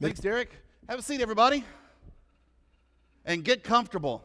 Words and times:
Thanks, 0.00 0.20
Derek. 0.20 0.52
Have 0.88 1.00
a 1.00 1.02
seat, 1.02 1.20
everybody. 1.20 1.64
And 3.24 3.42
get 3.42 3.64
comfortable. 3.64 4.22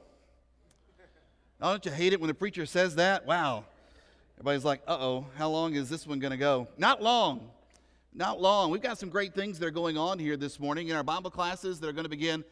Oh, 1.60 1.72
don't 1.72 1.84
you 1.84 1.92
hate 1.92 2.14
it 2.14 2.22
when 2.22 2.28
the 2.28 2.36
preacher 2.36 2.68
says 2.68 2.94
that? 2.96 3.26
Wow. 3.26 3.66
Everybody's 4.36 4.64
like, 4.64 4.84
uh 4.88 4.98
oh, 5.00 5.26
how 5.36 5.50
long 5.50 5.74
is 5.74 5.90
this 5.90 6.06
one 6.06 6.20
going 6.20 6.30
to 6.30 6.38
go? 6.38 6.68
Not 6.78 7.02
long. 7.02 7.50
Not 8.14 8.40
long. 8.40 8.70
We've 8.70 8.84
got 8.84 9.00
some 9.00 9.10
great 9.10 9.34
things 9.34 9.58
that 9.58 9.66
are 9.66 9.72
going 9.72 9.98
on 9.98 10.20
here 10.20 10.38
this 10.38 10.60
morning 10.60 10.90
in 10.90 10.96
our 10.96 11.02
Bible 11.02 11.32
classes 11.32 11.80
that 11.80 11.90
are 11.90 11.94
going 11.94 12.06
to 12.06 12.10
begin 12.10 12.44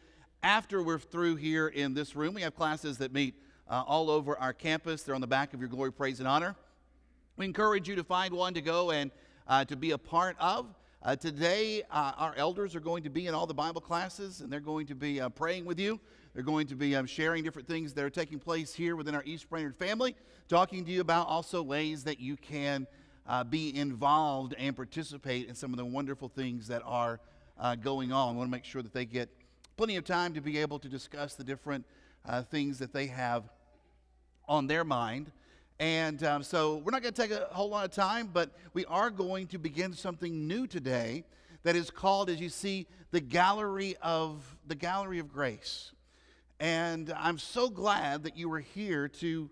after 0.42 0.82
we're 0.82 0.98
through 0.98 1.36
here 1.36 1.68
in 1.68 1.94
this 1.94 2.16
room. 2.16 2.34
We 2.34 2.42
have 2.42 2.56
classes 2.56 2.98
that 2.98 3.12
meet 3.12 3.36
uh, 3.70 3.84
all 3.86 4.10
over 4.10 4.36
our 4.36 4.52
campus. 4.52 5.04
They're 5.04 5.14
on 5.14 5.20
the 5.20 5.28
back 5.28 5.54
of 5.54 5.60
your 5.60 5.68
Glory, 5.68 5.92
Praise, 5.92 6.18
and 6.18 6.26
Honor. 6.26 6.56
We 7.36 7.44
encourage 7.44 7.88
you 7.88 7.94
to 7.94 8.02
find 8.02 8.34
one 8.34 8.54
to 8.54 8.60
go 8.60 8.90
and 8.90 9.12
uh, 9.46 9.64
to 9.66 9.76
be 9.76 9.92
a 9.92 9.98
part 9.98 10.34
of. 10.40 10.66
Uh, 11.04 11.16
today, 11.16 11.82
uh, 11.90 12.12
our 12.16 12.32
elders 12.36 12.76
are 12.76 12.80
going 12.80 13.02
to 13.02 13.10
be 13.10 13.26
in 13.26 13.34
all 13.34 13.44
the 13.44 13.52
Bible 13.52 13.80
classes, 13.80 14.40
and 14.40 14.52
they're 14.52 14.60
going 14.60 14.86
to 14.86 14.94
be 14.94 15.20
uh, 15.20 15.28
praying 15.28 15.64
with 15.64 15.80
you. 15.80 15.98
They're 16.32 16.44
going 16.44 16.68
to 16.68 16.76
be 16.76 16.94
um, 16.94 17.06
sharing 17.06 17.42
different 17.42 17.66
things 17.66 17.92
that 17.94 18.04
are 18.04 18.10
taking 18.10 18.38
place 18.38 18.72
here 18.72 18.94
within 18.94 19.12
our 19.12 19.24
East 19.24 19.50
Brainerd 19.50 19.74
family, 19.74 20.14
talking 20.46 20.84
to 20.84 20.92
you 20.92 21.00
about 21.00 21.26
also 21.26 21.60
ways 21.60 22.04
that 22.04 22.20
you 22.20 22.36
can 22.36 22.86
uh, 23.26 23.42
be 23.42 23.76
involved 23.76 24.54
and 24.56 24.76
participate 24.76 25.48
in 25.48 25.56
some 25.56 25.72
of 25.72 25.76
the 25.76 25.84
wonderful 25.84 26.28
things 26.28 26.68
that 26.68 26.82
are 26.84 27.18
uh, 27.58 27.74
going 27.74 28.12
on. 28.12 28.34
We 28.34 28.38
want 28.38 28.48
to 28.48 28.52
make 28.52 28.64
sure 28.64 28.82
that 28.82 28.94
they 28.94 29.04
get 29.04 29.28
plenty 29.76 29.96
of 29.96 30.04
time 30.04 30.34
to 30.34 30.40
be 30.40 30.58
able 30.58 30.78
to 30.78 30.88
discuss 30.88 31.34
the 31.34 31.42
different 31.42 31.84
uh, 32.24 32.42
things 32.42 32.78
that 32.78 32.92
they 32.92 33.08
have 33.08 33.42
on 34.46 34.68
their 34.68 34.84
mind. 34.84 35.32
And 35.82 36.22
um, 36.22 36.44
so 36.44 36.76
we're 36.76 36.92
not 36.92 37.02
going 37.02 37.12
to 37.12 37.20
take 37.20 37.32
a 37.32 37.48
whole 37.50 37.68
lot 37.68 37.84
of 37.84 37.90
time, 37.90 38.30
but 38.32 38.52
we 38.72 38.84
are 38.84 39.10
going 39.10 39.48
to 39.48 39.58
begin 39.58 39.92
something 39.94 40.46
new 40.46 40.68
today 40.68 41.24
that 41.64 41.74
is 41.74 41.90
called, 41.90 42.30
as 42.30 42.40
you 42.40 42.50
see, 42.50 42.86
the 43.10 43.20
Gallery 43.20 43.96
of 44.00 44.44
the 44.64 44.76
Gallery 44.76 45.18
of 45.18 45.32
Grace. 45.32 45.90
And 46.60 47.12
I'm 47.18 47.36
so 47.36 47.68
glad 47.68 48.22
that 48.22 48.36
you 48.36 48.48
were 48.48 48.60
here 48.60 49.08
to 49.08 49.50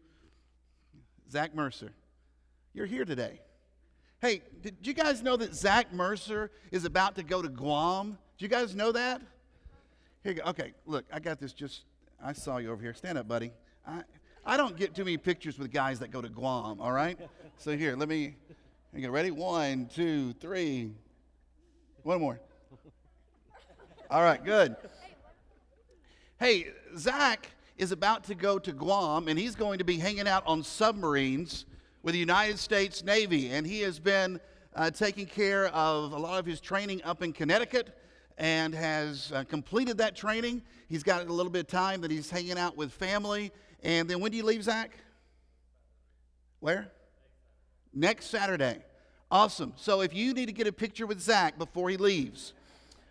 Zach 1.29 1.53
Mercer. 1.53 1.91
You're 2.75 2.87
here 2.87 3.05
today. 3.05 3.41
Hey, 4.21 4.43
did 4.63 4.77
you 4.83 4.95
guys 4.95 5.25
know 5.25 5.37
that 5.37 5.53
Zach 5.53 5.93
Mercer 5.93 6.53
is 6.71 6.85
about 6.85 7.17
to 7.17 7.25
go 7.25 7.43
to 7.43 7.49
Guam? 7.49 8.11
Do 8.39 8.45
you 8.45 8.49
guys 8.49 8.77
know 8.77 8.93
that? 8.93 9.21
Here 10.23 10.35
you 10.35 10.39
go. 10.39 10.51
Okay, 10.51 10.75
look, 10.87 11.07
I 11.13 11.19
got 11.19 11.41
this 11.41 11.53
just, 11.53 11.81
I 12.25 12.35
saw 12.35 12.59
you 12.59 12.71
over 12.71 12.81
here. 12.81 12.95
Stand 12.95 13.19
up, 13.19 13.27
buddy. 13.27 13.51
I, 13.85 14.05
I 14.45 14.57
don't 14.57 14.77
get 14.77 14.95
too 14.95 15.05
many 15.05 15.19
pictures 15.19 15.59
with 15.59 15.71
guys 15.71 15.99
that 15.99 16.11
go 16.11 16.23
to 16.23 16.29
Guam, 16.29 16.81
all 16.81 16.93
right? 16.93 17.19
So 17.59 17.77
here, 17.77 17.95
let 17.95 18.09
me, 18.09 18.37
you 18.95 19.01
get 19.01 19.11
ready? 19.11 19.31
One, 19.31 19.89
two, 19.95 20.33
three. 20.35 20.93
One 22.03 22.21
more. 22.21 22.41
All 24.11 24.23
right, 24.23 24.43
good. 24.43 24.77
Hey, 26.39 26.69
Zach 26.97 27.51
is 27.77 27.93
about 27.93 28.25
to 28.25 28.35
go 28.35 28.59
to 28.59 28.73
Guam, 28.73 29.29
and 29.29 29.39
he's 29.39 29.55
going 29.55 29.79
to 29.79 29.85
be 29.85 29.99
hanging 29.99 30.27
out 30.27 30.43
on 30.47 30.63
submarines 30.63 31.67
with 32.03 32.15
the 32.15 32.19
United 32.19 32.59
States 32.59 33.05
Navy. 33.05 33.51
And 33.51 33.67
he 33.67 33.81
has 33.83 33.99
been 33.99 34.41
uh, 34.75 34.91
taking 34.91 35.27
care 35.27 35.67
of 35.69 36.13
a 36.13 36.19
lot 36.19 36.39
of 36.39 36.47
his 36.47 36.61
training 36.61 37.03
up 37.05 37.23
in 37.23 37.35
Connecticut 37.35 37.95
and 38.41 38.75
has 38.75 39.31
uh, 39.33 39.45
completed 39.45 39.99
that 39.99 40.17
training. 40.17 40.63
He's 40.89 41.05
got 41.05 41.25
a 41.25 41.33
little 41.33 41.53
bit 41.53 41.61
of 41.61 41.69
time 41.69 42.01
that 42.01 42.11
he's 42.11 42.29
hanging 42.29 42.59
out 42.59 42.77
with 42.77 42.91
family 42.91 43.53
and 43.83 44.09
then 44.09 44.21
when 44.21 44.31
do 44.31 44.37
you 44.37 44.45
leave, 44.45 44.63
Zach? 44.63 44.91
Where? 46.61 46.91
Next 47.95 48.27
Saturday. 48.27 48.79
Awesome. 49.31 49.73
So 49.77 50.03
if 50.03 50.15
you 50.15 50.35
need 50.35 50.47
to 50.47 50.53
get 50.53 50.67
a 50.67 50.73
picture 50.73 51.07
with 51.07 51.21
Zach 51.21 51.59
before 51.59 51.89
he 51.89 51.97
leaves, 51.97 52.53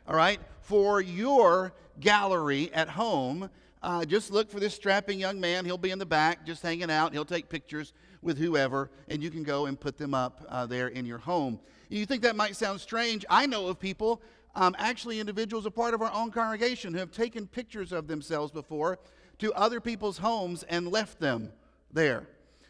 all 0.08 0.16
right, 0.16 0.40
for 0.62 1.02
your 1.02 1.74
gallery 2.00 2.72
at 2.74 2.90
home, 2.90 3.50
uh, 3.82 4.06
just 4.06 4.32
look 4.32 4.52
for 4.52 4.60
this 4.60 4.74
strapping 4.74 5.20
young 5.20 5.40
man. 5.40 5.66
He'll 5.66 5.78
be 5.78 5.92
in 5.92 6.00
the 6.00 6.06
back 6.06 6.46
just 6.46 6.62
hanging 6.62 6.92
out. 6.92 7.14
He'll 7.14 7.26
take 7.26 7.50
pictures 7.50 7.94
with 8.22 8.38
whoever, 8.38 8.92
and 9.08 9.23
you 9.23 9.30
can 9.30 9.44
go 9.44 9.66
and 9.68 9.80
put 9.80 9.98
them 9.98 10.14
up 10.14 10.45
uh, 10.50 10.66
there 10.66 10.89
in 10.89 11.06
your 11.06 11.18
home. 11.18 11.60
You 11.88 12.06
think 12.06 12.22
that 12.23 12.36
might 12.36 12.56
sound 12.56 12.82
strange? 12.82 13.26
I 13.30 13.45
know 13.45 13.68
of 13.68 13.80
people, 13.80 14.22
um, 14.55 14.76
actually 14.77 15.20
individuals, 15.20 15.65
a 15.65 15.71
part 15.71 15.93
of 15.93 16.02
our 16.02 16.11
own 16.14 16.32
congregation, 16.32 16.93
who 16.93 16.99
have 16.99 17.11
taken 17.11 17.48
pictures 17.48 17.92
of 17.92 18.08
themselves 18.08 18.52
before 18.52 18.99
to 19.39 19.54
other 19.54 19.80
people's 19.80 20.17
homes 20.17 20.64
and 20.64 20.92
left 20.92 21.20
them 21.20 21.52
there. 21.92 22.27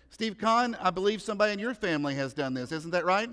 Steve 0.10 0.38
Kahn, 0.38 0.76
I 0.82 0.90
believe 0.90 1.22
somebody 1.22 1.54
in 1.54 1.60
your 1.60 1.74
family 1.74 2.16
has 2.16 2.34
done 2.34 2.54
this. 2.54 2.72
Isn't 2.72 2.92
that 2.92 3.06
right? 3.06 3.30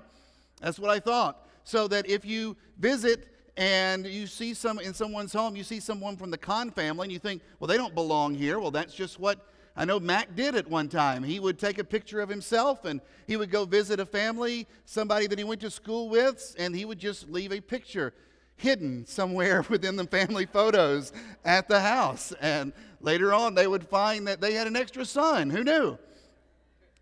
That's 0.61 0.79
what 0.79 0.91
I 0.91 1.01
thought. 1.01 1.47
So 1.65 1.89
that 1.89 2.09
if 2.09 2.25
you 2.25 2.57
visit 2.79 3.29
and 3.57 4.07
you 4.07 4.27
see 4.27 4.55
some 4.55 4.79
in 4.79 4.93
someone's 4.93 5.33
home, 5.33 5.57
you 5.57 5.65
see 5.65 5.81
someone 5.81 6.17
from 6.17 6.31
the 6.31 6.39
Kahn 6.39 6.71
family, 6.71 7.07
and 7.07 7.13
you 7.13 7.19
think, 7.19 7.43
well, 7.59 7.69
they 7.69 7.77
don't 7.77 7.95
belong 7.95 8.35
here. 8.35 8.61
Well, 8.61 8.71
that's 8.71 8.95
just 8.95 9.19
what 9.19 9.47
I 9.77 9.85
know 9.85 10.01
Mac 10.01 10.35
did 10.35 10.55
at 10.55 10.69
one 10.69 10.89
time. 10.89 11.23
He 11.23 11.39
would 11.39 11.59
take 11.59 11.79
a 11.79 11.85
picture 11.85 12.21
of 12.21 12.31
himself 12.31 12.87
and 12.87 13.01
he 13.27 13.37
would 13.37 13.51
go 13.51 13.67
visit 13.67 14.01
a 14.01 14.07
family, 14.07 14.67
somebody 14.87 15.27
that 15.27 15.39
he 15.39 15.45
went 15.45 15.61
to 15.61 15.71
school 15.71 16.09
with, 16.09 16.57
and 16.59 16.75
he 16.75 16.87
would 16.87 16.99
just 16.99 17.29
leave 17.29 17.53
a 17.53 17.61
picture 17.61 18.15
hidden 18.57 19.07
somewhere 19.07 19.63
within 19.69 19.97
the 19.97 20.05
family 20.05 20.47
photos 20.47 21.13
at 21.45 21.69
the 21.69 21.81
house. 21.81 22.33
And 22.41 22.73
later 23.01 23.33
on, 23.33 23.55
they 23.55 23.67
would 23.67 23.87
find 23.87 24.27
that 24.27 24.41
they 24.41 24.55
had 24.55 24.67
an 24.67 24.77
extra 24.77 25.05
son. 25.05 25.51
Who 25.51 25.63
knew? 25.63 25.99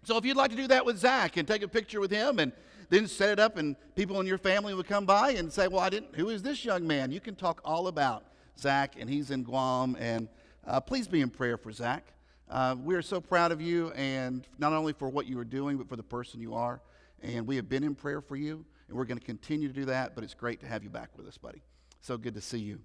So 0.03 0.19
if 0.19 0.25
you'd 0.25 0.37
like 0.37 0.51
to 0.51 0.57
do 0.57 0.67
that 0.69 0.85
with 0.85 0.99
Zach 0.99 1.37
and 1.37 1.49
take 1.49 1.63
a 1.63 1.69
picture 1.69 2.01
with 2.01 2.11
him 2.11 2.39
and 2.39 2.53
then 2.91 3.07
set 3.07 3.31
it 3.31 3.41
up, 3.41 3.57
and 3.57 3.77
people 3.97 4.21
in 4.21 4.27
your 4.27 4.37
family 4.37 4.75
would 4.75 4.87
come 4.87 5.07
by 5.07 5.31
and 5.31 5.51
say, 5.51 5.69
Well, 5.69 5.81
I 5.81 5.89
didn't, 5.89 6.15
who 6.15 6.29
is 6.29 6.43
this 6.43 6.65
young 6.65 6.87
man? 6.87 7.11
You 7.11 7.21
can 7.21 7.35
talk 7.35 7.63
all 7.65 7.87
about 7.87 8.25
Zach, 8.59 8.97
and 8.99 9.09
he's 9.09 9.31
in 9.31 9.43
Guam. 9.43 9.97
And 9.99 10.29
uh, 10.67 10.81
please 10.81 11.09
be 11.09 11.23
in 11.23 11.31
prayer 11.31 11.57
for 11.57 11.73
Zach. 11.73 12.05
Uh, 12.51 12.77
we 12.85 12.95
are 12.95 13.03
so 13.03 13.21
proud 13.23 13.53
of 13.53 13.63
you, 13.63 13.91
and 13.93 14.47
not 14.59 14.75
only 14.75 14.93
for 14.93 15.09
what 15.09 15.27
you 15.27 15.39
are 15.39 15.45
doing, 15.45 15.79
but 15.79 15.89
for 15.89 15.97
the 15.97 16.03
person 16.03 16.41
you 16.41 16.55
are. 16.55 16.83
And 17.23 17.47
we 17.47 17.57
have 17.57 17.71
been 17.71 17.83
in 17.83 17.95
prayer 17.95 18.21
for 18.21 18.37
you 18.37 18.67
and 18.95 19.01
we're 19.01 19.07
going 19.07 19.19
to 19.19 19.27
continue 19.27 19.67
to 19.67 19.75
do 19.75 19.87
that, 19.87 20.15
but 20.15 20.23
it's 20.23 20.35
great 20.35 20.61
to 20.61 20.69
have 20.69 20.85
you 20.85 20.89
back 20.89 21.11
with 21.17 21.27
us, 21.27 21.37
buddy. 21.37 21.61
So 22.01 22.17
good 22.17 22.35
to 22.35 22.41
see 22.41 22.61
you. 22.61 22.79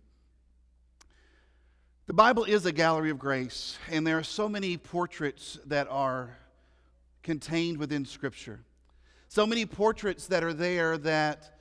The 2.07 2.13
Bible 2.13 2.45
is 2.45 2.65
a 2.65 2.71
gallery 2.71 3.11
of 3.11 3.19
grace, 3.19 3.77
and 3.91 4.07
there 4.07 4.17
are 4.17 4.23
so 4.23 4.49
many 4.49 4.75
portraits 4.75 5.59
that 5.67 5.87
are 5.87 6.35
contained 7.21 7.77
within 7.77 8.05
Scripture. 8.05 8.59
So 9.27 9.45
many 9.45 9.67
portraits 9.67 10.25
that 10.27 10.43
are 10.43 10.51
there 10.51 10.97
that 10.97 11.59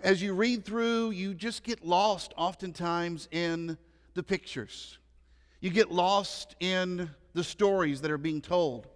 as 0.00 0.20
you 0.20 0.34
read 0.34 0.64
through, 0.64 1.12
you 1.12 1.32
just 1.32 1.62
get 1.62 1.86
lost 1.86 2.34
oftentimes 2.36 3.28
in 3.30 3.78
the 4.14 4.22
pictures. 4.24 4.98
You 5.60 5.70
get 5.70 5.92
lost 5.92 6.56
in 6.58 7.08
the 7.34 7.44
stories 7.44 8.00
that 8.00 8.10
are 8.10 8.18
being 8.18 8.40
told. 8.40 8.88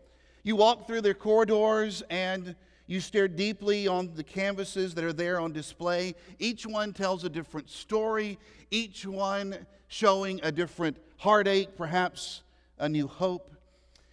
You 0.43 0.57
walk 0.57 0.89
through 0.89 1.03
their 1.03 1.15
corridors 1.15 2.03
and 2.11 2.57
you 2.91 2.99
stare 2.99 3.29
deeply 3.29 3.87
on 3.87 4.11
the 4.17 4.25
canvases 4.25 4.95
that 4.95 5.05
are 5.05 5.13
there 5.13 5.39
on 5.39 5.53
display. 5.53 6.17
Each 6.41 6.67
one 6.67 6.93
tells 6.93 7.23
a 7.23 7.29
different 7.29 7.71
story, 7.71 8.37
each 8.73 9.07
one 9.07 9.65
showing 9.87 10.41
a 10.43 10.51
different 10.51 10.97
heartache, 11.17 11.77
perhaps 11.77 12.43
a 12.81 12.89
new 12.89 13.07
hope. 13.07 13.55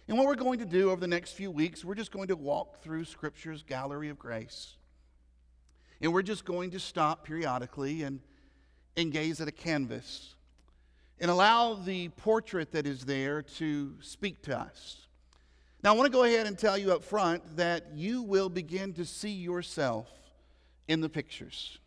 And 0.06 0.16
what 0.16 0.28
we're 0.28 0.36
going 0.36 0.60
to 0.60 0.64
do 0.64 0.92
over 0.92 1.00
the 1.00 1.08
next 1.08 1.32
few 1.32 1.50
weeks, 1.50 1.84
we're 1.84 1.96
just 1.96 2.12
going 2.12 2.28
to 2.28 2.36
walk 2.36 2.80
through 2.80 3.04
Scripture's 3.06 3.64
gallery 3.64 4.10
of 4.10 4.18
grace. 4.18 4.76
And 6.00 6.12
we're 6.12 6.22
just 6.22 6.44
going 6.44 6.70
to 6.70 6.78
stop 6.78 7.24
periodically 7.24 8.04
and, 8.04 8.20
and 8.96 9.10
gaze 9.10 9.40
at 9.40 9.48
a 9.48 9.52
canvas 9.52 10.36
and 11.18 11.32
allow 11.32 11.74
the 11.74 12.10
portrait 12.10 12.70
that 12.70 12.86
is 12.86 13.06
there 13.06 13.42
to 13.42 13.96
speak 14.00 14.40
to 14.42 14.56
us. 14.56 15.07
Now, 15.82 15.94
I 15.94 15.96
want 15.96 16.10
to 16.10 16.12
go 16.12 16.24
ahead 16.24 16.46
and 16.46 16.58
tell 16.58 16.76
you 16.76 16.92
up 16.92 17.04
front 17.04 17.56
that 17.56 17.92
you 17.94 18.22
will 18.22 18.48
begin 18.48 18.92
to 18.94 19.04
see 19.04 19.30
yourself 19.30 20.08
in 20.88 21.00
the 21.00 21.08
pictures. 21.08 21.78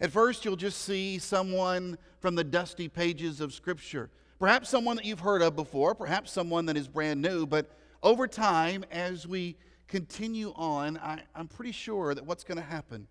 At 0.00 0.10
first, 0.10 0.44
you'll 0.44 0.56
just 0.56 0.80
see 0.82 1.18
someone 1.18 1.98
from 2.18 2.34
the 2.34 2.42
dusty 2.42 2.88
pages 2.88 3.40
of 3.40 3.54
Scripture. 3.54 4.10
Perhaps 4.40 4.70
someone 4.70 4.96
that 4.96 5.04
you've 5.04 5.20
heard 5.20 5.40
of 5.40 5.54
before, 5.54 5.94
perhaps 5.94 6.32
someone 6.32 6.66
that 6.66 6.76
is 6.76 6.88
brand 6.88 7.22
new, 7.22 7.46
but 7.46 7.70
over 8.02 8.26
time, 8.26 8.84
as 8.90 9.26
we 9.26 9.56
continue 9.86 10.52
on, 10.56 10.96
I, 10.98 11.22
am 11.36 11.46
pretty 11.46 11.72
sure 11.72 12.14
that 12.14 12.24
what's 12.24 12.44
going 12.44 12.56
to 12.56 12.64
happen 12.64 13.06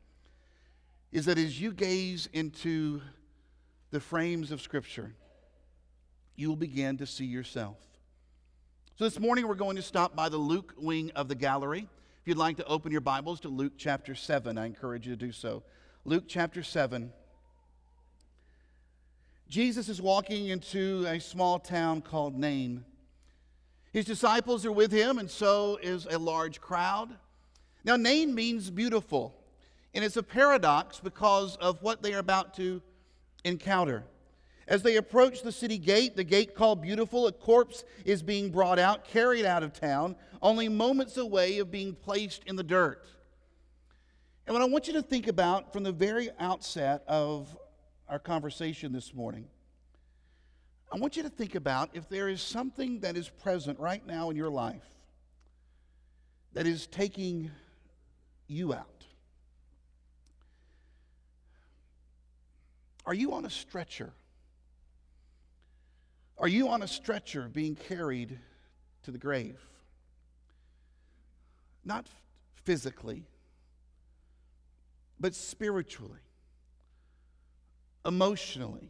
is 1.12 1.26
that 1.26 1.38
as 1.38 1.62
you 1.62 1.72
gaze 1.72 2.28
into 2.34 3.02
the 3.92 4.00
frames 4.00 4.52
of 4.52 4.62
Scripture, 4.62 5.14
you 6.36 6.50
will 6.50 6.56
begin 6.56 6.98
to 6.98 7.06
see 7.06 7.26
yourself. 7.26 7.78
So 9.00 9.06
this 9.06 9.18
morning 9.18 9.48
we're 9.48 9.56
going 9.56 9.78
to 9.78 9.82
stop 9.82 10.14
by 10.14 10.28
the 10.28 10.36
Luke 10.36 10.74
wing 10.78 11.10
of 11.16 11.30
the 11.30 11.36
gallery. 11.36 11.88
If 12.22 12.28
you'd 12.28 12.36
like 12.36 12.58
to 12.58 12.66
open 12.66 12.92
your 12.92 13.00
Bibles 13.00 13.40
to 13.40 13.48
Luke 13.48 13.72
chapter 13.78 14.14
7, 14.14 14.58
I 14.58 14.66
encourage 14.66 15.08
you 15.08 15.16
to 15.16 15.26
do 15.26 15.32
so. 15.32 15.64
Luke 16.04 16.26
chapter 16.28 16.62
7. 16.62 17.10
Jesus 19.48 19.88
is 19.88 20.02
walking 20.02 20.50
into 20.50 21.06
a 21.08 21.18
small 21.18 21.60
town 21.60 22.02
called 22.02 22.38
Nain. 22.38 22.84
His 23.94 24.04
disciples 24.04 24.66
are 24.66 24.72
with 24.74 24.92
him, 24.92 25.18
and 25.18 25.32
so 25.32 25.80
is 25.82 26.06
a 26.06 26.20
large 26.20 26.60
crowd. 26.60 27.16
Now, 27.86 27.96
Nain 27.96 28.36
means 28.36 28.70
beautiful, 28.70 29.34
and 29.94 30.04
it's 30.04 30.18
a 30.18 30.24
paradox 30.24 31.00
because 31.00 31.56
of 31.56 31.82
what 31.82 32.04
they 32.04 32.14
are 32.16 32.20
about 32.20 32.54
to 32.56 32.82
encounter. 33.46 34.04
As 34.70 34.84
they 34.84 34.98
approach 34.98 35.42
the 35.42 35.52
city 35.52 35.80
gate, 35.80 36.16
the 36.16 36.24
gate 36.24 36.54
called 36.54 36.80
Beautiful, 36.80 37.26
a 37.26 37.32
corpse 37.32 37.84
is 38.06 38.22
being 38.22 38.52
brought 38.52 38.78
out, 38.78 39.04
carried 39.04 39.44
out 39.44 39.64
of 39.64 39.74
town, 39.74 40.16
only 40.44 40.70
moments 40.70 41.18
away 41.18 41.58
of 41.58 41.72
being 41.72 41.96
placed 41.96 42.44
in 42.46 42.56
the 42.56 42.64
dirt. 42.64 43.04
And 44.46 44.54
what 44.54 44.62
I 44.62 44.66
want 44.66 44.86
you 44.86 44.94
to 44.94 45.02
think 45.02 45.28
about 45.28 45.74
from 45.74 45.82
the 45.82 45.92
very 45.92 46.30
outset 46.40 47.04
of 47.08 47.58
our 48.08 48.20
conversation 48.20 48.94
this 48.94 49.12
morning, 49.12 49.48
I 50.94 50.98
want 50.98 51.18
you 51.18 51.24
to 51.24 51.30
think 51.30 51.56
about 51.56 51.90
if 51.94 52.08
there 52.08 52.30
is 52.30 52.40
something 52.40 53.00
that 53.00 53.18
is 53.18 53.28
present 53.28 53.80
right 53.80 54.06
now 54.06 54.30
in 54.30 54.36
your 54.36 54.52
life 54.52 54.86
that 56.54 56.68
is 56.68 56.86
taking 56.86 57.50
you 58.48 58.76
out. 58.76 59.06
Are 63.08 63.16
you 63.16 63.34
on 63.34 63.46
a 63.46 63.50
stretcher? 63.50 64.14
Are 66.40 66.48
you 66.48 66.70
on 66.70 66.82
a 66.82 66.88
stretcher 66.88 67.50
being 67.52 67.76
carried 67.76 68.40
to 69.04 69.12
the 69.12 69.18
grave? 69.18 69.60
Not 71.84 72.08
physically, 72.64 73.26
but 75.20 75.36
spiritually, 75.36 76.20
emotionally. 78.06 78.90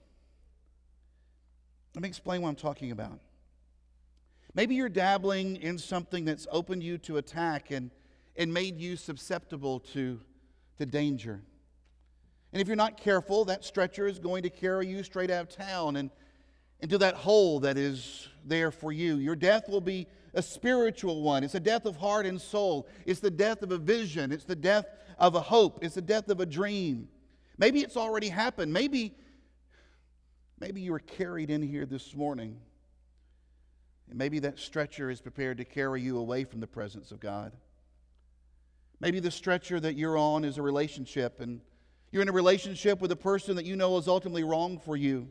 Let 1.95 2.03
me 2.03 2.09
explain 2.09 2.43
what 2.43 2.49
I'm 2.49 2.55
talking 2.55 2.91
about. 2.91 3.19
Maybe 4.53 4.75
you're 4.75 4.89
dabbling 4.89 5.55
in 5.57 5.77
something 5.77 6.25
that's 6.25 6.45
opened 6.51 6.83
you 6.83 6.97
to 6.99 7.17
attack 7.17 7.71
and, 7.71 7.89
and 8.35 8.53
made 8.53 8.79
you 8.79 8.95
susceptible 8.95 9.79
to, 9.93 10.19
to 10.77 10.85
danger. 10.85 11.41
And 12.51 12.61
if 12.61 12.67
you're 12.67 12.75
not 12.75 12.97
careful, 12.97 13.45
that 13.45 13.63
stretcher 13.63 14.07
is 14.07 14.19
going 14.19 14.43
to 14.43 14.49
carry 14.49 14.87
you 14.87 15.03
straight 15.03 15.31
out 15.31 15.41
of 15.41 15.55
town 15.55 15.95
and 15.95 16.09
into 16.81 16.97
that 16.99 17.15
hole 17.15 17.59
that 17.61 17.77
is 17.77 18.27
there 18.45 18.71
for 18.71 18.91
you. 18.91 19.17
Your 19.17 19.35
death 19.35 19.67
will 19.67 19.81
be 19.81 20.07
a 20.33 20.41
spiritual 20.41 21.21
one. 21.21 21.43
It's 21.43 21.55
a 21.55 21.59
death 21.59 21.85
of 21.85 21.97
heart 21.97 22.25
and 22.25 22.39
soul. 22.39 22.87
It's 23.05 23.19
the 23.19 23.31
death 23.31 23.63
of 23.63 23.71
a 23.71 23.77
vision. 23.77 24.31
It's 24.31 24.45
the 24.45 24.55
death 24.55 24.85
of 25.17 25.35
a 25.35 25.41
hope. 25.41 25.83
It's 25.83 25.95
the 25.95 26.01
death 26.01 26.29
of 26.29 26.39
a 26.39 26.45
dream. 26.45 27.09
Maybe 27.57 27.81
it's 27.81 27.97
already 27.97 28.29
happened. 28.29 28.71
Maybe, 28.71 29.13
maybe 30.59 30.81
you 30.81 30.91
were 30.91 30.99
carried 30.99 31.49
in 31.49 31.61
here 31.61 31.85
this 31.85 32.15
morning. 32.15 32.57
And 34.09 34.17
maybe 34.17 34.39
that 34.39 34.59
stretcher 34.59 35.09
is 35.09 35.21
prepared 35.21 35.57
to 35.57 35.65
carry 35.65 36.01
you 36.01 36.17
away 36.17 36.43
from 36.43 36.61
the 36.61 36.67
presence 36.67 37.11
of 37.11 37.19
God. 37.19 37.51
Maybe 38.99 39.19
the 39.19 39.31
stretcher 39.31 39.79
that 39.79 39.95
you're 39.95 40.17
on 40.17 40.43
is 40.43 40.57
a 40.57 40.61
relationship, 40.61 41.39
and 41.39 41.61
you're 42.11 42.21
in 42.21 42.27
a 42.27 42.33
relationship 42.33 42.99
with 42.99 43.11
a 43.11 43.15
person 43.15 43.55
that 43.55 43.65
you 43.65 43.75
know 43.75 43.97
is 43.97 44.07
ultimately 44.07 44.43
wrong 44.43 44.79
for 44.79 44.97
you. 44.97 45.27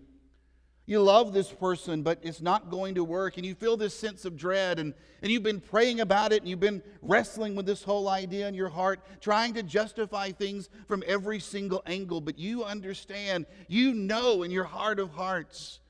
You 0.89 1.03
love 1.03 1.35
this 1.35 1.53
person, 1.53 2.03
but 2.03 2.19
it's 2.23 2.41
not 2.41 2.71
going 2.71 2.95
to 2.95 3.05
work, 3.05 3.37
and 3.37 3.45
you 3.45 3.55
feel 3.55 3.77
this 3.77 3.93
sense 3.93 4.25
of 4.25 4.39
dread, 4.39 4.79
and, 4.79 4.95
and 5.21 5.31
you've 5.31 5.43
been 5.43 5.61
praying 5.61 6.01
about 6.01 6.33
it, 6.33 6.41
and 6.41 6.49
you've 6.49 6.61
been 6.61 6.83
wrestling 7.03 7.55
with 7.55 7.67
this 7.67 7.83
whole 7.83 8.09
idea 8.09 8.49
in 8.49 8.55
your 8.55 8.71
heart, 8.71 9.01
trying 9.21 9.53
to 9.53 9.63
justify 9.63 10.31
things 10.31 10.71
from 10.87 11.05
every 11.07 11.41
single 11.41 11.83
angle. 11.85 12.23
But 12.23 12.39
you 12.39 12.65
understand, 12.65 13.45
you 13.69 13.93
know 13.93 14.45
in 14.45 14.51
your 14.51 14.65
heart 14.65 14.99
of 14.99 15.11
hearts 15.11 15.81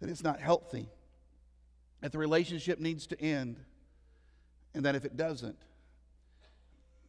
that 0.00 0.08
it's 0.08 0.24
not 0.24 0.40
healthy, 0.40 0.88
that 2.00 2.10
the 2.10 2.18
relationship 2.18 2.80
needs 2.80 3.06
to 3.08 3.20
end, 3.20 3.60
and 4.72 4.86
that 4.86 4.94
if 4.94 5.04
it 5.04 5.18
doesn't, 5.18 5.58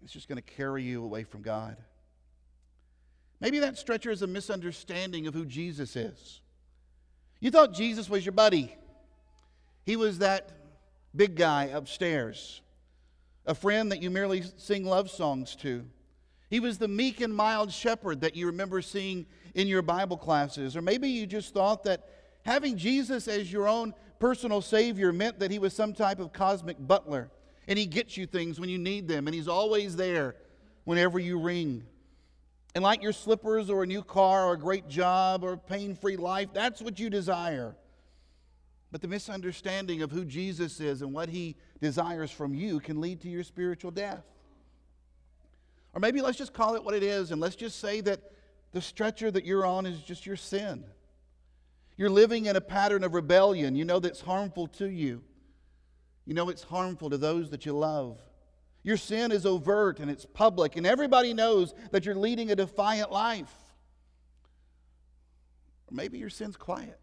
it's 0.04 0.12
just 0.12 0.28
going 0.28 0.42
to 0.44 0.54
carry 0.56 0.84
you 0.84 1.06
away 1.06 1.24
from 1.24 1.42
God. 1.42 1.78
Maybe 3.40 3.60
that 3.60 3.78
stretcher 3.78 4.12
is 4.12 4.24
a 4.24 4.28
misunderstanding 4.28 5.26
of 5.26 5.34
who 5.34 5.46
Jesus 5.46 5.96
is. 5.96 6.42
You 7.40 7.52
thought 7.52 7.74
Jesus 7.74 8.10
was 8.10 8.26
your 8.26 8.34
buddy. 8.34 8.76
He 9.86 9.96
was 9.96 10.20
that 10.20 10.52
big 11.16 11.36
guy 11.36 11.66
upstairs, 11.66 12.62
a 13.46 13.56
friend 13.56 13.92
that 13.92 14.02
you 14.02 14.10
merely 14.10 14.44
sing 14.58 14.86
love 14.86 15.10
songs 15.10 15.56
to. 15.58 15.86
He 16.50 16.60
was 16.60 16.78
the 16.78 16.88
meek 16.88 17.22
and 17.22 17.34
mild 17.34 17.72
shepherd 17.72 18.22
that 18.22 18.36
you 18.36 18.48
remember 18.48 18.82
seeing 18.82 19.26
in 19.54 19.68
your 19.68 19.82
Bible 19.82 20.18
classes. 20.18 20.76
Or 20.76 20.82
maybe 20.82 21.10
you 21.10 21.26
just 21.26 21.54
thought 21.54 21.84
that 21.84 22.08
having 22.44 22.78
Jesus 22.78 23.28
as 23.28 23.52
your 23.52 23.68
own 23.68 23.94
personal 24.20 24.62
Savior 24.62 25.12
meant 25.12 25.40
that 25.40 25.52
He 25.52 25.60
was 25.60 25.74
some 25.74 25.94
type 25.94 26.20
of 26.20 26.32
cosmic 26.34 26.78
butler 26.80 27.30
and 27.68 27.78
He 27.78 27.86
gets 27.86 28.18
you 28.18 28.26
things 28.26 28.60
when 28.60 28.70
you 28.70 28.78
need 28.78 29.08
them 29.08 29.28
and 29.28 29.36
He's 29.36 29.48
always 29.48 29.96
there 29.96 30.36
whenever 30.86 31.20
you 31.20 31.38
ring. 31.40 31.86
And 32.78 32.84
like 32.84 33.02
your 33.02 33.12
slippers 33.12 33.72
or 33.72 33.82
a 33.82 33.88
new 33.88 34.04
car 34.04 34.46
or 34.46 34.54
a 34.54 34.60
great 34.60 34.88
job 34.88 35.44
or 35.44 35.54
a 35.54 35.58
pain 35.58 35.96
free 35.96 36.16
life, 36.16 36.50
that's 36.54 36.80
what 36.80 37.00
you 37.00 37.10
desire. 37.10 37.76
But 38.92 39.02
the 39.02 39.08
misunderstanding 39.08 40.04
of 40.04 40.12
who 40.12 40.24
Jesus 40.24 40.80
is 40.80 41.02
and 41.02 41.12
what 41.12 41.28
he 41.30 41.56
desires 41.82 42.30
from 42.30 42.54
you 42.54 42.80
can 42.80 43.02
lead 43.02 43.22
to 43.22 43.30
your 43.30 43.44
spiritual 43.44 43.90
death. 43.90 44.24
Or 45.96 46.00
maybe 46.00 46.22
let's 46.22 46.38
just 46.38 46.54
call 46.54 46.76
it 46.76 46.84
what 46.84 46.94
it 46.94 47.02
is 47.02 47.32
and 47.32 47.42
let's 47.42 47.56
just 47.56 47.80
say 47.80 48.00
that 48.02 48.22
the 48.74 48.82
stretcher 48.82 49.32
that 49.32 49.44
you're 49.44 49.66
on 49.66 49.88
is 49.88 50.00
just 50.04 50.28
your 50.28 50.36
sin. 50.36 50.86
You're 51.98 52.12
living 52.12 52.46
in 52.46 52.56
a 52.56 52.62
pattern 52.62 53.04
of 53.04 53.16
rebellion. 53.16 53.76
You 53.76 53.86
know 53.86 54.00
that's 54.00 54.22
harmful 54.22 54.68
to 54.68 54.86
you. 54.86 55.24
You 56.26 56.36
know 56.36 56.50
it's 56.50 56.62
harmful 56.62 57.10
to 57.10 57.18
those 57.18 57.50
that 57.50 57.66
you 57.66 57.74
love. 57.74 58.20
Your 58.88 58.96
sin 58.96 59.34
is 59.34 59.46
overt 59.46 60.00
and 60.00 60.10
it's 60.10 60.26
public, 60.26 60.78
and 60.78 60.88
everybody 60.88 61.34
knows 61.34 61.74
that 61.92 62.06
you're 62.06 62.16
leading 62.16 62.52
a 62.52 62.56
defiant 62.56 63.12
life. 63.12 63.54
Or 65.92 65.94
maybe 65.94 66.20
your 66.20 66.30
sin's 66.30 66.56
quiet. 66.56 66.98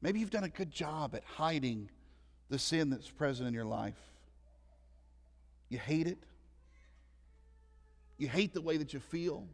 Maybe 0.00 0.20
you've 0.20 0.30
done 0.30 0.44
a 0.44 0.48
good 0.48 0.70
job 0.70 1.16
at 1.16 1.24
hiding 1.24 1.90
the 2.48 2.60
sin 2.60 2.90
that's 2.90 3.10
present 3.10 3.48
in 3.48 3.54
your 3.54 3.64
life. 3.64 3.98
You 5.68 5.78
hate 5.78 6.06
it. 6.06 6.22
You 8.18 8.28
hate 8.28 8.54
the 8.54 8.62
way 8.62 8.76
that 8.76 8.94
you 8.94 9.00
feel. 9.00 9.48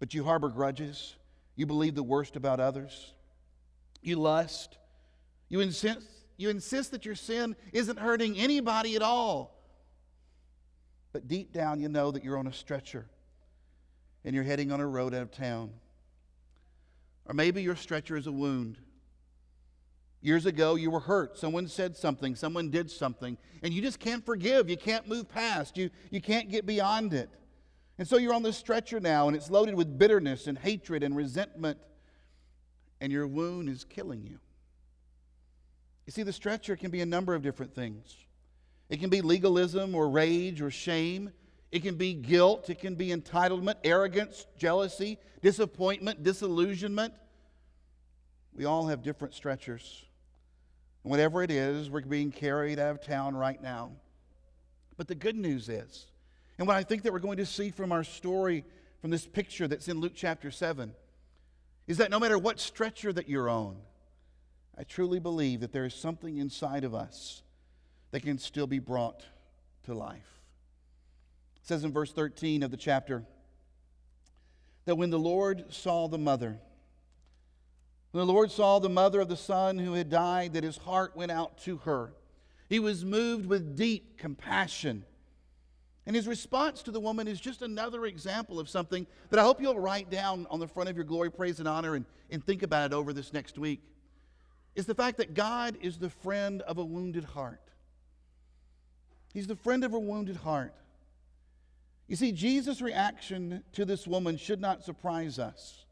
But 0.00 0.14
you 0.14 0.24
harbor 0.24 0.48
grudges. 0.48 1.14
You 1.54 1.66
believe 1.66 1.94
the 1.94 2.02
worst 2.02 2.34
about 2.34 2.58
others. 2.58 3.12
You 4.02 4.16
lust. 4.16 4.78
You 5.48 5.60
insist 5.60 6.17
you 6.38 6.48
insist 6.48 6.92
that 6.92 7.04
your 7.04 7.16
sin 7.16 7.54
isn't 7.72 7.98
hurting 7.98 8.38
anybody 8.38 8.96
at 8.96 9.02
all. 9.02 9.60
But 11.12 11.28
deep 11.28 11.52
down, 11.52 11.80
you 11.80 11.88
know 11.88 12.10
that 12.12 12.24
you're 12.24 12.38
on 12.38 12.46
a 12.46 12.52
stretcher 12.52 13.06
and 14.24 14.34
you're 14.34 14.44
heading 14.44 14.72
on 14.72 14.80
a 14.80 14.86
road 14.86 15.14
out 15.14 15.22
of 15.22 15.32
town. 15.32 15.72
Or 17.26 17.34
maybe 17.34 17.62
your 17.62 17.76
stretcher 17.76 18.16
is 18.16 18.26
a 18.26 18.32
wound. 18.32 18.78
Years 20.20 20.46
ago, 20.46 20.76
you 20.76 20.90
were 20.90 21.00
hurt. 21.00 21.38
Someone 21.38 21.68
said 21.68 21.96
something, 21.96 22.34
someone 22.34 22.70
did 22.70 22.90
something, 22.90 23.36
and 23.62 23.72
you 23.72 23.82
just 23.82 23.98
can't 23.98 24.24
forgive. 24.24 24.68
You 24.70 24.76
can't 24.76 25.06
move 25.06 25.28
past. 25.28 25.76
You, 25.76 25.90
you 26.10 26.20
can't 26.20 26.50
get 26.50 26.66
beyond 26.66 27.14
it. 27.14 27.30
And 27.98 28.06
so 28.06 28.16
you're 28.16 28.34
on 28.34 28.42
this 28.42 28.56
stretcher 28.56 29.00
now, 29.00 29.28
and 29.28 29.36
it's 29.36 29.50
loaded 29.50 29.74
with 29.74 29.98
bitterness 29.98 30.46
and 30.46 30.56
hatred 30.56 31.02
and 31.02 31.16
resentment, 31.16 31.78
and 33.00 33.12
your 33.12 33.26
wound 33.26 33.68
is 33.68 33.84
killing 33.84 34.24
you. 34.24 34.38
You 36.08 36.12
see, 36.12 36.22
the 36.22 36.32
stretcher 36.32 36.74
can 36.74 36.90
be 36.90 37.02
a 37.02 37.06
number 37.06 37.34
of 37.34 37.42
different 37.42 37.74
things. 37.74 38.16
It 38.88 38.98
can 38.98 39.10
be 39.10 39.20
legalism 39.20 39.94
or 39.94 40.08
rage 40.08 40.62
or 40.62 40.70
shame. 40.70 41.32
It 41.70 41.82
can 41.82 41.96
be 41.96 42.14
guilt. 42.14 42.70
It 42.70 42.78
can 42.78 42.94
be 42.94 43.08
entitlement, 43.08 43.74
arrogance, 43.84 44.46
jealousy, 44.56 45.18
disappointment, 45.42 46.22
disillusionment. 46.22 47.12
We 48.54 48.64
all 48.64 48.86
have 48.86 49.02
different 49.02 49.34
stretchers. 49.34 50.06
And 51.04 51.10
whatever 51.10 51.42
it 51.42 51.50
is, 51.50 51.90
we're 51.90 52.00
being 52.00 52.32
carried 52.32 52.78
out 52.78 52.92
of 52.92 53.02
town 53.02 53.36
right 53.36 53.62
now. 53.62 53.90
But 54.96 55.08
the 55.08 55.14
good 55.14 55.36
news 55.36 55.68
is, 55.68 56.06
and 56.56 56.66
what 56.66 56.78
I 56.78 56.84
think 56.84 57.02
that 57.02 57.12
we're 57.12 57.18
going 57.18 57.36
to 57.36 57.44
see 57.44 57.70
from 57.70 57.92
our 57.92 58.02
story, 58.02 58.64
from 59.02 59.10
this 59.10 59.26
picture 59.26 59.68
that's 59.68 59.88
in 59.88 60.00
Luke 60.00 60.14
chapter 60.14 60.50
7, 60.50 60.94
is 61.86 61.98
that 61.98 62.10
no 62.10 62.18
matter 62.18 62.38
what 62.38 62.60
stretcher 62.60 63.12
that 63.12 63.28
you're 63.28 63.50
on, 63.50 63.76
I 64.78 64.84
truly 64.84 65.18
believe 65.18 65.60
that 65.60 65.72
there 65.72 65.84
is 65.84 65.94
something 65.94 66.36
inside 66.38 66.84
of 66.84 66.94
us 66.94 67.42
that 68.12 68.22
can 68.22 68.38
still 68.38 68.68
be 68.68 68.78
brought 68.78 69.24
to 69.84 69.94
life. 69.94 70.40
It 71.56 71.66
says 71.66 71.82
in 71.82 71.92
verse 71.92 72.12
13 72.12 72.62
of 72.62 72.70
the 72.70 72.76
chapter 72.76 73.24
that 74.84 74.94
when 74.94 75.10
the 75.10 75.18
Lord 75.18 75.74
saw 75.74 76.06
the 76.06 76.16
mother, 76.16 76.60
when 78.12 78.24
the 78.24 78.32
Lord 78.32 78.52
saw 78.52 78.78
the 78.78 78.88
mother 78.88 79.20
of 79.20 79.28
the 79.28 79.36
son 79.36 79.78
who 79.78 79.94
had 79.94 80.10
died, 80.10 80.52
that 80.52 80.62
his 80.62 80.76
heart 80.76 81.16
went 81.16 81.32
out 81.32 81.58
to 81.64 81.78
her. 81.78 82.12
He 82.68 82.78
was 82.78 83.04
moved 83.04 83.46
with 83.46 83.76
deep 83.76 84.16
compassion. 84.16 85.04
And 86.06 86.14
his 86.14 86.28
response 86.28 86.82
to 86.84 86.92
the 86.92 87.00
woman 87.00 87.26
is 87.26 87.40
just 87.40 87.62
another 87.62 88.06
example 88.06 88.60
of 88.60 88.68
something 88.68 89.08
that 89.30 89.40
I 89.40 89.42
hope 89.42 89.60
you'll 89.60 89.80
write 89.80 90.08
down 90.08 90.46
on 90.50 90.60
the 90.60 90.68
front 90.68 90.88
of 90.88 90.96
your 90.96 91.04
glory, 91.04 91.30
praise, 91.30 91.58
and 91.58 91.68
honor 91.68 91.96
and, 91.96 92.06
and 92.30 92.42
think 92.42 92.62
about 92.62 92.92
it 92.92 92.94
over 92.94 93.12
this 93.12 93.32
next 93.32 93.58
week 93.58 93.82
is 94.78 94.86
the 94.86 94.94
fact 94.94 95.16
that 95.16 95.34
God 95.34 95.76
is 95.80 95.98
the 95.98 96.08
friend 96.08 96.62
of 96.62 96.78
a 96.78 96.84
wounded 96.84 97.24
heart. 97.24 97.60
He's 99.34 99.48
the 99.48 99.56
friend 99.56 99.82
of 99.82 99.92
a 99.92 99.98
wounded 99.98 100.36
heart. 100.36 100.72
You 102.06 102.14
see, 102.14 102.30
Jesus' 102.30 102.80
reaction 102.80 103.64
to 103.72 103.84
this 103.84 104.06
woman 104.06 104.36
should 104.36 104.60
not 104.60 104.84
surprise 104.84 105.40
us. 105.40 105.84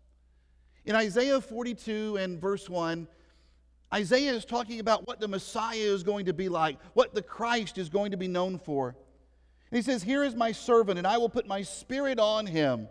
In 0.85 0.95
Isaiah 0.95 1.40
42 1.40 2.16
and 2.16 2.40
verse 2.40 2.71
1, 2.71 3.09
Isaiah 3.93 4.35
is 4.35 4.45
talking 4.45 4.78
about 4.78 5.05
what 5.05 5.19
the 5.19 5.26
Messiah 5.26 5.75
is 5.75 6.05
going 6.05 6.26
to 6.26 6.33
be 6.33 6.49
like, 6.49 6.78
what 6.95 7.12
the 7.12 7.23
Christ 7.23 7.78
is 7.78 7.88
going 7.88 8.12
to 8.12 8.16
be 8.16 8.28
known 8.28 8.57
for. 8.57 8.95
And 9.73 9.76
he 9.76 9.83
says, 9.83 10.05
Here 10.05 10.23
is 10.23 10.37
my 10.37 10.52
servant, 10.52 10.97
and 10.97 11.09
I 11.09 11.19
will 11.19 11.28
put 11.28 11.49
my 11.49 11.62
spirit 11.62 12.21
on 12.21 12.47
him. 12.47 12.87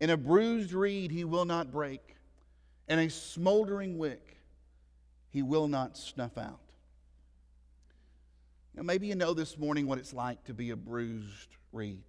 In 0.00 0.08
a 0.08 0.16
bruised 0.16 0.72
reed 0.72 1.10
he 1.10 1.24
will 1.24 1.44
not 1.44 1.70
break, 1.70 2.16
and 2.88 2.98
a 2.98 3.10
smoldering 3.10 3.98
wick 3.98 4.35
he 5.36 5.42
will 5.42 5.68
not 5.68 5.98
snuff 5.98 6.38
out. 6.38 6.72
Now, 8.74 8.84
maybe 8.84 9.08
you 9.08 9.14
know 9.14 9.34
this 9.34 9.58
morning 9.58 9.86
what 9.86 9.98
it's 9.98 10.14
like 10.14 10.42
to 10.44 10.54
be 10.54 10.70
a 10.70 10.76
bruised 10.76 11.50
reed. 11.72 12.04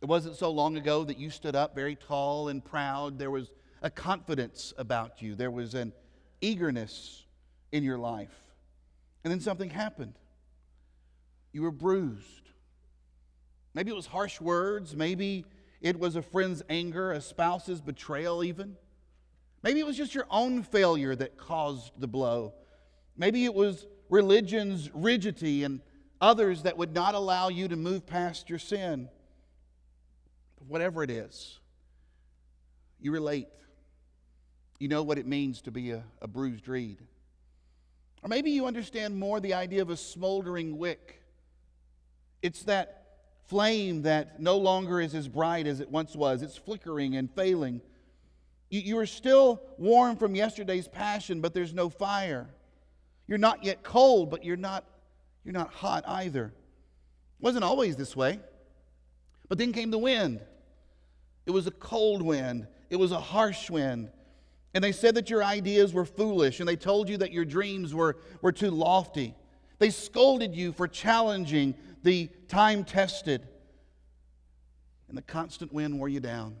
It 0.00 0.04
wasn't 0.04 0.36
so 0.36 0.52
long 0.52 0.76
ago 0.76 1.02
that 1.02 1.18
you 1.18 1.30
stood 1.30 1.56
up 1.56 1.74
very 1.74 1.96
tall 1.96 2.46
and 2.46 2.64
proud. 2.64 3.18
There 3.18 3.32
was 3.32 3.50
a 3.82 3.90
confidence 3.90 4.72
about 4.78 5.20
you, 5.20 5.34
there 5.34 5.50
was 5.50 5.74
an 5.74 5.92
eagerness 6.40 7.24
in 7.72 7.82
your 7.82 7.98
life. 7.98 8.40
And 9.24 9.32
then 9.32 9.40
something 9.40 9.70
happened. 9.70 10.14
You 11.52 11.62
were 11.62 11.72
bruised. 11.72 12.50
Maybe 13.74 13.90
it 13.90 13.96
was 13.96 14.06
harsh 14.06 14.40
words. 14.40 14.94
Maybe 14.94 15.44
it 15.80 15.98
was 15.98 16.14
a 16.14 16.22
friend's 16.22 16.62
anger, 16.70 17.10
a 17.10 17.20
spouse's 17.20 17.80
betrayal, 17.80 18.44
even. 18.44 18.76
Maybe 19.64 19.80
it 19.80 19.86
was 19.86 19.96
just 19.96 20.14
your 20.14 20.26
own 20.30 20.62
failure 20.62 21.16
that 21.16 21.38
caused 21.38 21.98
the 21.98 22.06
blow. 22.06 22.52
Maybe 23.16 23.46
it 23.46 23.54
was 23.54 23.86
religion's 24.10 24.90
rigidity 24.92 25.64
and 25.64 25.80
others 26.20 26.64
that 26.64 26.76
would 26.76 26.92
not 26.92 27.14
allow 27.14 27.48
you 27.48 27.66
to 27.68 27.74
move 27.74 28.06
past 28.06 28.50
your 28.50 28.58
sin. 28.58 29.08
But 30.58 30.68
whatever 30.68 31.02
it 31.02 31.10
is, 31.10 31.58
you 33.00 33.10
relate. 33.10 33.48
You 34.78 34.88
know 34.88 35.02
what 35.02 35.16
it 35.16 35.26
means 35.26 35.62
to 35.62 35.70
be 35.70 35.92
a, 35.92 36.04
a 36.20 36.28
bruised 36.28 36.68
reed. 36.68 36.98
Or 38.22 38.28
maybe 38.28 38.50
you 38.50 38.66
understand 38.66 39.18
more 39.18 39.40
the 39.40 39.54
idea 39.54 39.80
of 39.80 39.88
a 39.88 39.96
smoldering 39.96 40.76
wick. 40.76 41.22
It's 42.42 42.64
that 42.64 43.06
flame 43.46 44.02
that 44.02 44.40
no 44.40 44.58
longer 44.58 45.00
is 45.00 45.14
as 45.14 45.26
bright 45.26 45.66
as 45.66 45.80
it 45.80 45.90
once 45.90 46.14
was. 46.14 46.42
It's 46.42 46.58
flickering 46.58 47.16
and 47.16 47.30
failing. 47.30 47.80
You, 48.70 48.80
you 48.80 48.98
are 48.98 49.06
still 49.06 49.60
warm 49.78 50.16
from 50.16 50.34
yesterday's 50.34 50.88
passion, 50.88 51.40
but 51.40 51.54
there's 51.54 51.72
no 51.72 51.88
fire. 51.88 52.48
You're 53.26 53.38
not 53.38 53.64
yet 53.64 53.82
cold, 53.82 54.30
but 54.30 54.44
you're 54.44 54.56
not, 54.56 54.84
you're 55.44 55.54
not 55.54 55.72
hot 55.72 56.04
either. 56.06 56.46
It 56.46 57.42
wasn't 57.42 57.64
always 57.64 57.96
this 57.96 58.16
way. 58.16 58.40
But 59.48 59.58
then 59.58 59.72
came 59.72 59.90
the 59.90 59.98
wind. 59.98 60.40
It 61.46 61.50
was 61.50 61.66
a 61.66 61.70
cold 61.70 62.22
wind, 62.22 62.66
it 62.90 62.96
was 62.96 63.12
a 63.12 63.20
harsh 63.20 63.70
wind. 63.70 64.10
And 64.72 64.82
they 64.82 64.92
said 64.92 65.14
that 65.14 65.30
your 65.30 65.44
ideas 65.44 65.92
were 65.92 66.04
foolish, 66.04 66.58
and 66.58 66.68
they 66.68 66.74
told 66.74 67.08
you 67.08 67.18
that 67.18 67.30
your 67.30 67.44
dreams 67.44 67.94
were, 67.94 68.16
were 68.42 68.50
too 68.50 68.70
lofty. 68.70 69.36
They 69.78 69.90
scolded 69.90 70.54
you 70.54 70.72
for 70.72 70.88
challenging 70.88 71.74
the 72.02 72.28
time 72.48 72.84
tested, 72.84 73.46
and 75.08 75.16
the 75.16 75.22
constant 75.22 75.72
wind 75.72 75.98
wore 75.98 76.08
you 76.08 76.18
down. 76.18 76.56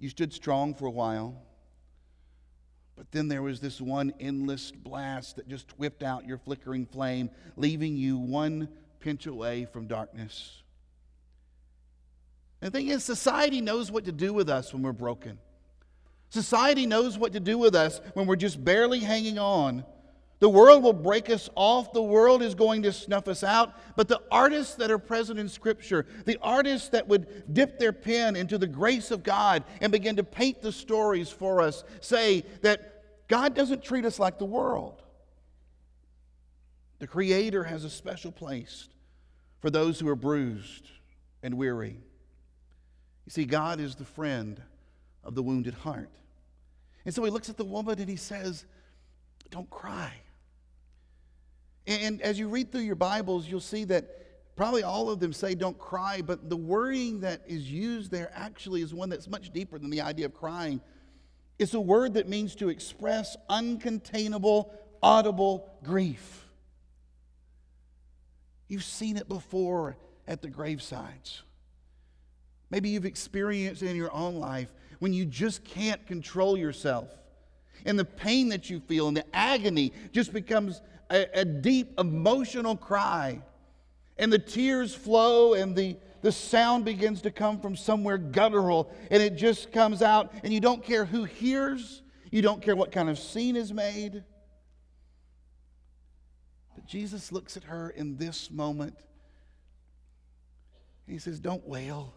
You 0.00 0.08
stood 0.08 0.32
strong 0.32 0.74
for 0.74 0.86
a 0.86 0.90
while, 0.90 1.42
but 2.96 3.12
then 3.12 3.28
there 3.28 3.42
was 3.42 3.60
this 3.60 3.80
one 3.80 4.14
endless 4.18 4.72
blast 4.72 5.36
that 5.36 5.46
just 5.46 5.78
whipped 5.78 6.02
out 6.02 6.26
your 6.26 6.38
flickering 6.38 6.86
flame, 6.86 7.30
leaving 7.56 7.96
you 7.96 8.16
one 8.16 8.68
pinch 8.98 9.26
away 9.26 9.66
from 9.66 9.86
darkness. 9.86 10.62
And 12.62 12.72
the 12.72 12.78
thing 12.78 12.88
is, 12.88 13.04
society 13.04 13.60
knows 13.60 13.90
what 13.90 14.06
to 14.06 14.12
do 14.12 14.32
with 14.32 14.48
us 14.48 14.72
when 14.72 14.82
we're 14.82 14.92
broken. 14.92 15.38
Society 16.30 16.86
knows 16.86 17.18
what 17.18 17.34
to 17.34 17.40
do 17.40 17.58
with 17.58 17.74
us 17.74 18.00
when 18.14 18.26
we're 18.26 18.36
just 18.36 18.64
barely 18.64 19.00
hanging 19.00 19.38
on 19.38 19.84
the 20.40 20.48
world 20.48 20.82
will 20.82 20.94
break 20.94 21.28
us 21.28 21.50
off. 21.54 21.92
The 21.92 22.02
world 22.02 22.42
is 22.42 22.54
going 22.54 22.82
to 22.82 22.92
snuff 22.92 23.28
us 23.28 23.44
out. 23.44 23.74
But 23.94 24.08
the 24.08 24.22
artists 24.30 24.74
that 24.76 24.90
are 24.90 24.98
present 24.98 25.38
in 25.38 25.50
Scripture, 25.50 26.06
the 26.24 26.38
artists 26.40 26.88
that 26.88 27.06
would 27.08 27.52
dip 27.52 27.78
their 27.78 27.92
pen 27.92 28.36
into 28.36 28.56
the 28.56 28.66
grace 28.66 29.10
of 29.10 29.22
God 29.22 29.64
and 29.82 29.92
begin 29.92 30.16
to 30.16 30.24
paint 30.24 30.62
the 30.62 30.72
stories 30.72 31.28
for 31.28 31.60
us, 31.60 31.84
say 32.00 32.42
that 32.62 33.28
God 33.28 33.54
doesn't 33.54 33.84
treat 33.84 34.06
us 34.06 34.18
like 34.18 34.38
the 34.38 34.46
world. 34.46 35.02
The 37.00 37.06
Creator 37.06 37.64
has 37.64 37.84
a 37.84 37.90
special 37.90 38.32
place 38.32 38.88
for 39.60 39.68
those 39.68 40.00
who 40.00 40.08
are 40.08 40.16
bruised 40.16 40.88
and 41.42 41.58
weary. 41.58 41.98
You 43.26 43.30
see, 43.30 43.44
God 43.44 43.78
is 43.78 43.94
the 43.94 44.06
friend 44.06 44.60
of 45.22 45.34
the 45.34 45.42
wounded 45.42 45.74
heart. 45.74 46.10
And 47.04 47.14
so 47.14 47.22
he 47.24 47.30
looks 47.30 47.50
at 47.50 47.58
the 47.58 47.64
woman 47.64 47.98
and 47.98 48.08
he 48.08 48.16
says, 48.16 48.64
Don't 49.50 49.68
cry. 49.68 50.12
And 51.90 52.22
as 52.22 52.38
you 52.38 52.48
read 52.48 52.70
through 52.70 52.82
your 52.82 52.94
Bibles, 52.94 53.48
you'll 53.48 53.58
see 53.58 53.82
that 53.86 54.54
probably 54.54 54.84
all 54.84 55.10
of 55.10 55.18
them 55.18 55.32
say 55.32 55.56
don't 55.56 55.76
cry, 55.76 56.22
but 56.22 56.48
the 56.48 56.56
wording 56.56 57.18
that 57.20 57.42
is 57.48 57.68
used 57.68 58.12
there 58.12 58.30
actually 58.32 58.80
is 58.80 58.94
one 58.94 59.08
that's 59.08 59.26
much 59.26 59.52
deeper 59.52 59.76
than 59.76 59.90
the 59.90 60.00
idea 60.00 60.26
of 60.26 60.32
crying. 60.32 60.80
It's 61.58 61.74
a 61.74 61.80
word 61.80 62.14
that 62.14 62.28
means 62.28 62.54
to 62.56 62.68
express 62.68 63.36
uncontainable, 63.50 64.70
audible 65.02 65.68
grief. 65.82 66.46
You've 68.68 68.84
seen 68.84 69.16
it 69.16 69.28
before 69.28 69.96
at 70.28 70.42
the 70.42 70.48
gravesides. 70.48 71.40
Maybe 72.70 72.90
you've 72.90 73.04
experienced 73.04 73.82
it 73.82 73.88
in 73.88 73.96
your 73.96 74.12
own 74.14 74.36
life 74.36 74.72
when 75.00 75.12
you 75.12 75.24
just 75.24 75.64
can't 75.64 76.06
control 76.06 76.56
yourself. 76.56 77.08
And 77.84 77.98
the 77.98 78.04
pain 78.04 78.50
that 78.50 78.70
you 78.70 78.78
feel 78.78 79.08
and 79.08 79.16
the 79.16 79.24
agony 79.34 79.92
just 80.12 80.32
becomes 80.32 80.80
a, 81.10 81.40
a 81.40 81.44
deep 81.44 81.98
emotional 81.98 82.76
cry. 82.76 83.42
And 84.18 84.32
the 84.32 84.38
tears 84.38 84.94
flow 84.94 85.54
and 85.54 85.74
the, 85.74 85.96
the 86.22 86.32
sound 86.32 86.84
begins 86.84 87.22
to 87.22 87.30
come 87.30 87.60
from 87.60 87.74
somewhere 87.74 88.18
guttural 88.18 88.92
and 89.10 89.22
it 89.22 89.36
just 89.36 89.72
comes 89.72 90.02
out 90.02 90.32
and 90.44 90.52
you 90.52 90.60
don't 90.60 90.82
care 90.82 91.04
who 91.04 91.24
hears, 91.24 92.02
you 92.30 92.42
don't 92.42 92.62
care 92.62 92.76
what 92.76 92.92
kind 92.92 93.08
of 93.08 93.18
scene 93.18 93.56
is 93.56 93.72
made. 93.72 94.22
But 96.74 96.86
Jesus 96.86 97.32
looks 97.32 97.56
at 97.56 97.64
her 97.64 97.90
in 97.90 98.16
this 98.16 98.50
moment 98.50 98.94
and 101.06 101.14
he 101.14 101.18
says, 101.18 101.40
Don't 101.40 101.66
wail. 101.66 102.14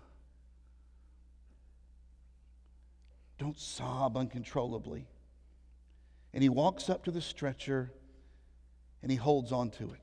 Don't 3.39 3.59
sob 3.59 4.15
uncontrollably. 4.15 5.07
And 6.33 6.43
he 6.43 6.49
walks 6.49 6.89
up 6.89 7.03
to 7.05 7.11
the 7.11 7.21
stretcher 7.21 7.91
and 9.03 9.11
he 9.11 9.17
holds 9.17 9.51
on 9.51 9.69
to 9.69 9.83
it. 9.83 9.99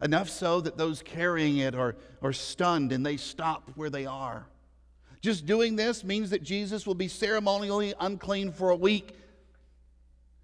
Enough 0.00 0.28
so 0.28 0.60
that 0.60 0.76
those 0.76 1.02
carrying 1.02 1.58
it 1.58 1.74
are, 1.74 1.96
are 2.20 2.32
stunned 2.32 2.92
and 2.92 3.04
they 3.04 3.16
stop 3.16 3.72
where 3.74 3.90
they 3.90 4.06
are. 4.06 4.46
Just 5.20 5.46
doing 5.46 5.76
this 5.76 6.04
means 6.04 6.30
that 6.30 6.42
Jesus 6.42 6.86
will 6.86 6.94
be 6.94 7.08
ceremonially 7.08 7.94
unclean 7.98 8.52
for 8.52 8.70
a 8.70 8.76
week. 8.76 9.16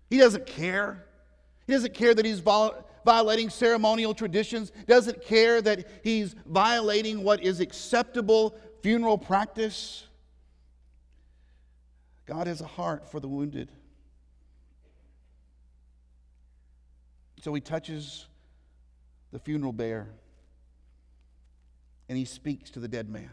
He 0.08 0.18
doesn't 0.18 0.46
care. 0.46 1.04
He 1.66 1.72
doesn't 1.72 1.94
care 1.94 2.14
that 2.14 2.24
he's 2.24 2.40
violating 2.40 3.50
ceremonial 3.50 4.14
traditions, 4.14 4.72
doesn't 4.86 5.22
care 5.24 5.60
that 5.60 5.86
he's 6.02 6.34
violating 6.46 7.24
what 7.24 7.42
is 7.42 7.60
acceptable 7.60 8.56
funeral 8.82 9.18
practice. 9.18 10.06
God 12.26 12.46
has 12.46 12.60
a 12.60 12.66
heart 12.66 13.10
for 13.10 13.20
the 13.20 13.28
wounded. 13.28 13.72
So 17.42 17.54
he 17.54 17.60
touches 17.60 18.26
the 19.32 19.38
funeral 19.38 19.72
bear 19.72 20.08
and 22.08 22.16
he 22.16 22.24
speaks 22.24 22.70
to 22.70 22.80
the 22.80 22.88
dead 22.88 23.08
man. 23.08 23.30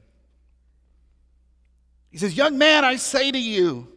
He 2.12 2.18
says, 2.18 2.36
Young 2.36 2.58
man, 2.58 2.86
I 2.86 2.96
say 2.98 3.32
to 3.32 3.40
you, 3.40 3.88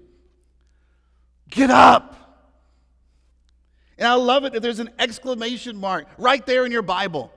get 1.48 1.70
up. 1.70 2.14
And 3.96 4.06
I 4.06 4.14
love 4.14 4.44
it 4.44 4.52
that 4.52 4.60
there's 4.60 4.78
an 4.78 4.90
exclamation 4.98 5.76
mark 5.76 6.06
right 6.18 6.44
there 6.46 6.64
in 6.64 6.72
your 6.72 6.82
Bible. 6.82 7.32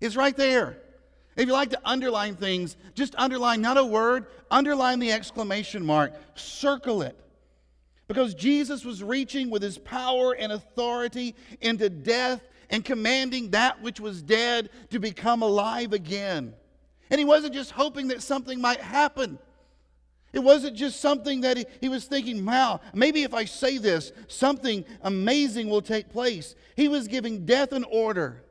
It's 0.00 0.16
right 0.16 0.36
there. 0.36 0.78
If 1.36 1.46
you 1.46 1.52
like 1.52 1.70
to 1.70 1.80
underline 1.84 2.34
things, 2.36 2.76
just 2.94 3.14
underline 3.16 3.60
not 3.60 3.76
a 3.76 3.84
word, 3.84 4.26
underline 4.50 4.98
the 4.98 5.12
exclamation 5.12 5.84
mark, 5.84 6.12
circle 6.34 7.02
it. 7.02 7.18
Because 8.08 8.34
Jesus 8.34 8.84
was 8.84 9.02
reaching 9.02 9.50
with 9.50 9.62
his 9.62 9.78
power 9.78 10.32
and 10.32 10.52
authority 10.52 11.34
into 11.60 11.90
death 11.90 12.40
and 12.70 12.84
commanding 12.84 13.50
that 13.50 13.82
which 13.82 14.00
was 14.00 14.22
dead 14.22 14.70
to 14.90 14.98
become 14.98 15.42
alive 15.42 15.92
again. 15.92 16.54
And 17.10 17.18
he 17.18 17.24
wasn't 17.24 17.54
just 17.54 17.72
hoping 17.72 18.08
that 18.08 18.22
something 18.22 18.60
might 18.60 18.80
happen. 18.80 19.38
It 20.32 20.40
wasn't 20.40 20.76
just 20.76 21.00
something 21.00 21.40
that 21.42 21.56
he, 21.56 21.64
he, 21.80 21.88
was 21.88 22.04
thinking, 22.04 22.44
wow, 22.44 22.80
maybe 22.92 23.22
if 23.22 23.32
I 23.32 23.44
say 23.44 23.78
this, 23.78 24.12
something 24.28 24.84
amazing 25.02 25.68
will 25.68 25.82
take 25.82 26.10
place. 26.10 26.54
He 26.74 26.88
was 26.88 27.08
giving 27.08 27.46
death 27.46 27.72
an 27.72 27.84
order. 27.84 28.42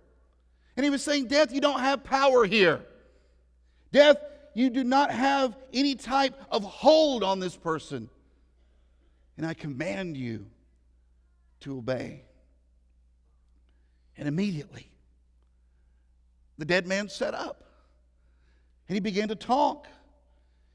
And 0.75 0.83
he 0.83 0.89
was 0.89 1.03
saying, 1.03 1.27
Death, 1.27 1.53
you 1.53 1.61
don't 1.61 1.79
have 1.79 2.03
power 2.03 2.45
here. 2.45 2.81
Death, 3.91 4.17
you 4.53 4.69
do 4.69 4.83
not 4.83 5.11
have 5.11 5.55
any 5.73 5.95
type 5.95 6.33
of 6.51 6.63
hold 6.63 7.23
on 7.23 7.39
this 7.39 7.55
person. 7.55 8.09
And 9.37 9.45
I 9.45 9.53
command 9.53 10.17
you 10.17 10.45
to 11.61 11.77
obey. 11.77 12.23
And 14.17 14.27
immediately, 14.27 14.89
the 16.57 16.65
dead 16.65 16.87
man 16.87 17.09
sat 17.09 17.33
up 17.33 17.63
and 18.87 18.95
he 18.95 18.99
began 19.01 19.27
to 19.27 19.35
talk. 19.35 19.87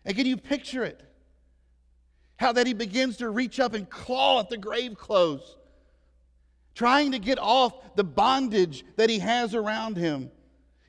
And 0.05 0.17
can 0.17 0.27
you 0.27 0.37
picture 0.37 0.85
it? 0.85 1.03
How 2.37 2.53
that 2.53 2.67
he 2.67 2.75
begins 2.75 3.19
to 3.19 3.31
reach 3.31 3.61
up 3.61 3.75
and 3.75 3.89
claw 3.89 4.41
at 4.41 4.49
the 4.49 4.57
grave 4.57 4.97
clothes, 4.97 5.57
trying 6.75 7.13
to 7.13 7.19
get 7.19 7.39
off 7.39 7.75
the 7.97 8.05
bondage 8.05 8.85
that 8.97 9.11
he 9.11 9.19
has 9.19 9.55
around 9.55 9.97
him. 9.97 10.31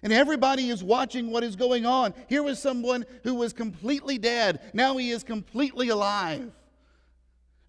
And 0.04 0.12
everybody 0.12 0.70
is 0.70 0.84
watching 0.84 1.30
what 1.30 1.44
is 1.44 1.56
going 1.56 1.86
on. 1.86 2.13
Here 2.28 2.42
was 2.42 2.58
someone 2.58 3.06
who 3.24 3.36
was 3.36 3.54
completely 3.54 4.18
dead. 4.18 4.62
Now 4.74 4.98
he 4.98 5.12
is 5.12 5.24
completely 5.24 5.90
alive. 5.90 6.51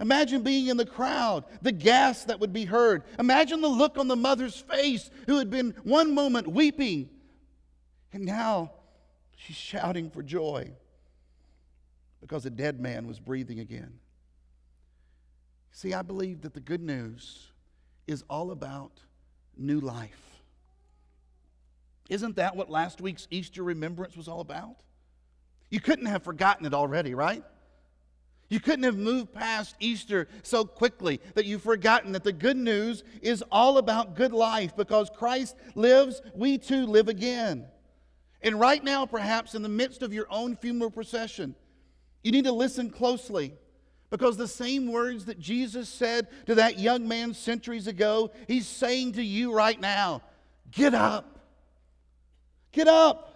Imagine 0.00 0.42
being 0.42 0.66
in 0.66 0.76
the 0.76 0.86
crowd, 0.86 1.44
the 1.60 1.72
gasp 1.72 2.26
that 2.28 2.40
would 2.40 2.52
be 2.52 2.64
heard. 2.64 3.04
Imagine 3.18 3.60
the 3.60 3.68
look 3.68 3.98
on 3.98 4.08
the 4.08 4.16
mother's 4.16 4.56
face 4.56 5.10
who 5.26 5.38
had 5.38 5.48
been 5.50 5.74
one 5.84 6.14
moment 6.14 6.48
weeping, 6.48 7.08
and 8.12 8.24
now 8.24 8.72
she's 9.36 9.56
shouting 9.56 10.10
for 10.10 10.22
joy 10.22 10.72
because 12.20 12.46
a 12.46 12.50
dead 12.50 12.80
man 12.80 13.06
was 13.06 13.20
breathing 13.20 13.60
again. 13.60 13.98
See, 15.72 15.94
I 15.94 16.02
believe 16.02 16.42
that 16.42 16.54
the 16.54 16.60
good 16.60 16.82
news 16.82 17.52
is 18.06 18.24
all 18.28 18.50
about 18.50 18.92
new 19.56 19.80
life. 19.80 20.40
Isn't 22.10 22.36
that 22.36 22.56
what 22.56 22.68
last 22.68 23.00
week's 23.00 23.26
Easter 23.30 23.62
remembrance 23.62 24.16
was 24.16 24.28
all 24.28 24.40
about? 24.40 24.76
You 25.70 25.80
couldn't 25.80 26.06
have 26.06 26.22
forgotten 26.22 26.66
it 26.66 26.74
already, 26.74 27.14
right? 27.14 27.42
You 28.52 28.60
couldn't 28.60 28.82
have 28.82 28.98
moved 28.98 29.32
past 29.32 29.76
Easter 29.80 30.28
so 30.42 30.66
quickly 30.66 31.22
that 31.36 31.46
you've 31.46 31.62
forgotten 31.62 32.12
that 32.12 32.22
the 32.22 32.34
good 32.34 32.58
news 32.58 33.02
is 33.22 33.42
all 33.50 33.78
about 33.78 34.14
good 34.14 34.34
life 34.34 34.76
because 34.76 35.08
Christ 35.08 35.56
lives, 35.74 36.20
we 36.34 36.58
too 36.58 36.84
live 36.84 37.08
again. 37.08 37.64
And 38.42 38.60
right 38.60 38.84
now, 38.84 39.06
perhaps 39.06 39.54
in 39.54 39.62
the 39.62 39.70
midst 39.70 40.02
of 40.02 40.12
your 40.12 40.26
own 40.28 40.54
funeral 40.54 40.90
procession, 40.90 41.54
you 42.22 42.30
need 42.30 42.44
to 42.44 42.52
listen 42.52 42.90
closely 42.90 43.54
because 44.10 44.36
the 44.36 44.46
same 44.46 44.92
words 44.92 45.24
that 45.24 45.40
Jesus 45.40 45.88
said 45.88 46.28
to 46.44 46.56
that 46.56 46.78
young 46.78 47.08
man 47.08 47.32
centuries 47.32 47.86
ago, 47.86 48.32
he's 48.48 48.66
saying 48.66 49.12
to 49.12 49.22
you 49.22 49.54
right 49.54 49.80
now 49.80 50.20
get 50.70 50.92
up. 50.92 51.38
Get 52.70 52.86
up. 52.86 53.31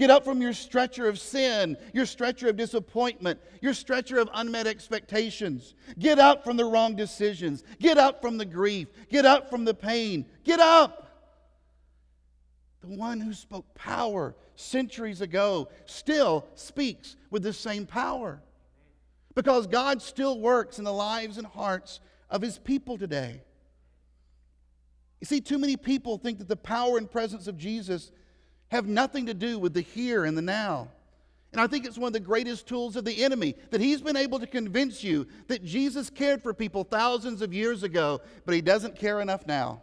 Get 0.00 0.08
up 0.08 0.24
from 0.24 0.40
your 0.40 0.54
stretcher 0.54 1.10
of 1.10 1.18
sin, 1.18 1.76
your 1.92 2.06
stretcher 2.06 2.48
of 2.48 2.56
disappointment, 2.56 3.38
your 3.60 3.74
stretcher 3.74 4.18
of 4.18 4.30
unmet 4.32 4.66
expectations. 4.66 5.74
Get 5.98 6.18
up 6.18 6.42
from 6.42 6.56
the 6.56 6.64
wrong 6.64 6.96
decisions. 6.96 7.62
Get 7.78 7.98
up 7.98 8.22
from 8.22 8.38
the 8.38 8.46
grief. 8.46 8.88
Get 9.10 9.26
up 9.26 9.50
from 9.50 9.66
the 9.66 9.74
pain. 9.74 10.24
Get 10.42 10.58
up. 10.58 11.06
The 12.80 12.96
one 12.96 13.20
who 13.20 13.34
spoke 13.34 13.74
power 13.74 14.34
centuries 14.54 15.20
ago 15.20 15.68
still 15.84 16.46
speaks 16.54 17.16
with 17.30 17.42
the 17.42 17.52
same 17.52 17.84
power. 17.84 18.40
Because 19.34 19.66
God 19.66 20.00
still 20.00 20.40
works 20.40 20.78
in 20.78 20.84
the 20.86 20.92
lives 20.94 21.36
and 21.36 21.46
hearts 21.46 22.00
of 22.30 22.40
his 22.40 22.56
people 22.56 22.96
today. 22.96 23.42
You 25.20 25.26
see, 25.26 25.42
too 25.42 25.58
many 25.58 25.76
people 25.76 26.16
think 26.16 26.38
that 26.38 26.48
the 26.48 26.56
power 26.56 26.96
and 26.96 27.10
presence 27.10 27.46
of 27.46 27.58
Jesus 27.58 28.10
have 28.70 28.86
nothing 28.86 29.26
to 29.26 29.34
do 29.34 29.58
with 29.58 29.74
the 29.74 29.80
here 29.80 30.24
and 30.24 30.36
the 30.36 30.42
now. 30.42 30.88
And 31.52 31.60
I 31.60 31.66
think 31.66 31.84
it's 31.84 31.98
one 31.98 32.08
of 32.08 32.12
the 32.12 32.20
greatest 32.20 32.68
tools 32.68 32.94
of 32.94 33.04
the 33.04 33.24
enemy 33.24 33.56
that 33.70 33.80
he's 33.80 34.00
been 34.00 34.16
able 34.16 34.38
to 34.38 34.46
convince 34.46 35.02
you 35.02 35.26
that 35.48 35.64
Jesus 35.64 36.08
cared 36.08 36.42
for 36.42 36.54
people 36.54 36.84
thousands 36.84 37.42
of 37.42 37.52
years 37.52 37.82
ago, 37.82 38.20
but 38.46 38.54
he 38.54 38.60
doesn't 38.60 38.96
care 38.96 39.20
enough 39.20 39.46
now. 39.46 39.82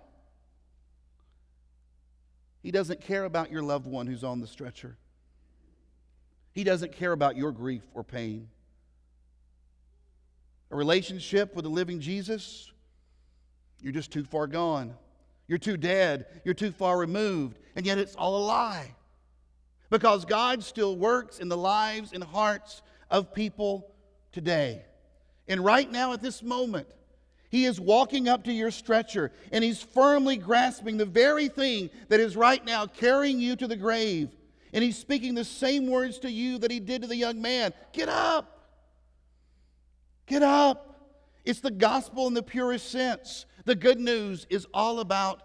He 2.63 2.71
doesn't 2.71 3.01
care 3.01 3.25
about 3.25 3.51
your 3.51 3.61
loved 3.61 3.85
one 3.85 4.07
who's 4.07 4.23
on 4.23 4.39
the 4.39 4.47
stretcher. 4.47 4.97
He 6.53 6.63
doesn't 6.63 6.93
care 6.93 7.11
about 7.11 7.35
your 7.35 7.51
grief 7.51 7.83
or 7.93 8.03
pain. 8.03 8.47
A 10.71 10.75
relationship 10.75 11.55
with 11.55 11.63
the 11.63 11.69
living 11.69 11.99
Jesus, 11.99 12.71
you're 13.81 13.93
just 13.93 14.11
too 14.11 14.23
far 14.23 14.47
gone. 14.47 14.95
You're 15.47 15.57
too 15.57 15.77
dead. 15.77 16.25
You're 16.43 16.53
too 16.53 16.71
far 16.71 16.97
removed. 16.97 17.59
And 17.75 17.85
yet 17.85 17.97
it's 17.97 18.15
all 18.15 18.37
a 18.37 18.45
lie. 18.45 18.93
Because 19.89 20.25
God 20.25 20.63
still 20.63 20.97
works 20.97 21.39
in 21.39 21.47
the 21.47 21.57
lives 21.57 22.11
and 22.11 22.23
hearts 22.23 22.81
of 23.09 23.33
people 23.33 23.93
today. 24.31 24.83
And 25.47 25.63
right 25.63 25.89
now, 25.89 26.11
at 26.11 26.21
this 26.21 26.43
moment, 26.43 26.87
he 27.49 27.65
is 27.65 27.79
walking 27.79 28.27
up 28.27 28.43
to 28.43 28.51
your 28.51 28.71
stretcher 28.71 29.31
and 29.53 29.63
he's 29.63 29.81
firmly 29.81 30.35
grasping 30.35 30.97
the 30.97 31.05
very 31.05 31.47
thing 31.47 31.89
that 32.09 32.19
is 32.19 32.35
right 32.35 32.63
now 32.65 32.85
carrying 32.85 33.39
you 33.39 33.55
to 33.55 33.67
the 33.67 33.77
grave. 33.77 34.29
And 34.73 34.83
he's 34.83 34.97
speaking 34.97 35.33
the 35.33 35.45
same 35.45 35.87
words 35.87 36.19
to 36.19 36.29
you 36.29 36.57
that 36.57 36.71
he 36.71 36.81
did 36.81 37.03
to 37.03 37.07
the 37.07 37.15
young 37.15 37.41
man 37.41 37.73
Get 37.93 38.09
up! 38.09 38.53
Get 40.25 40.43
up! 40.43 40.83
It's 41.45 41.61
the 41.61 41.71
gospel 41.71 42.27
in 42.27 42.33
the 42.33 42.43
purest 42.43 42.91
sense. 42.91 43.45
The 43.67 43.75
good 43.75 43.99
news 43.99 44.47
is 44.49 44.65
all 44.73 45.01
about 45.01 45.41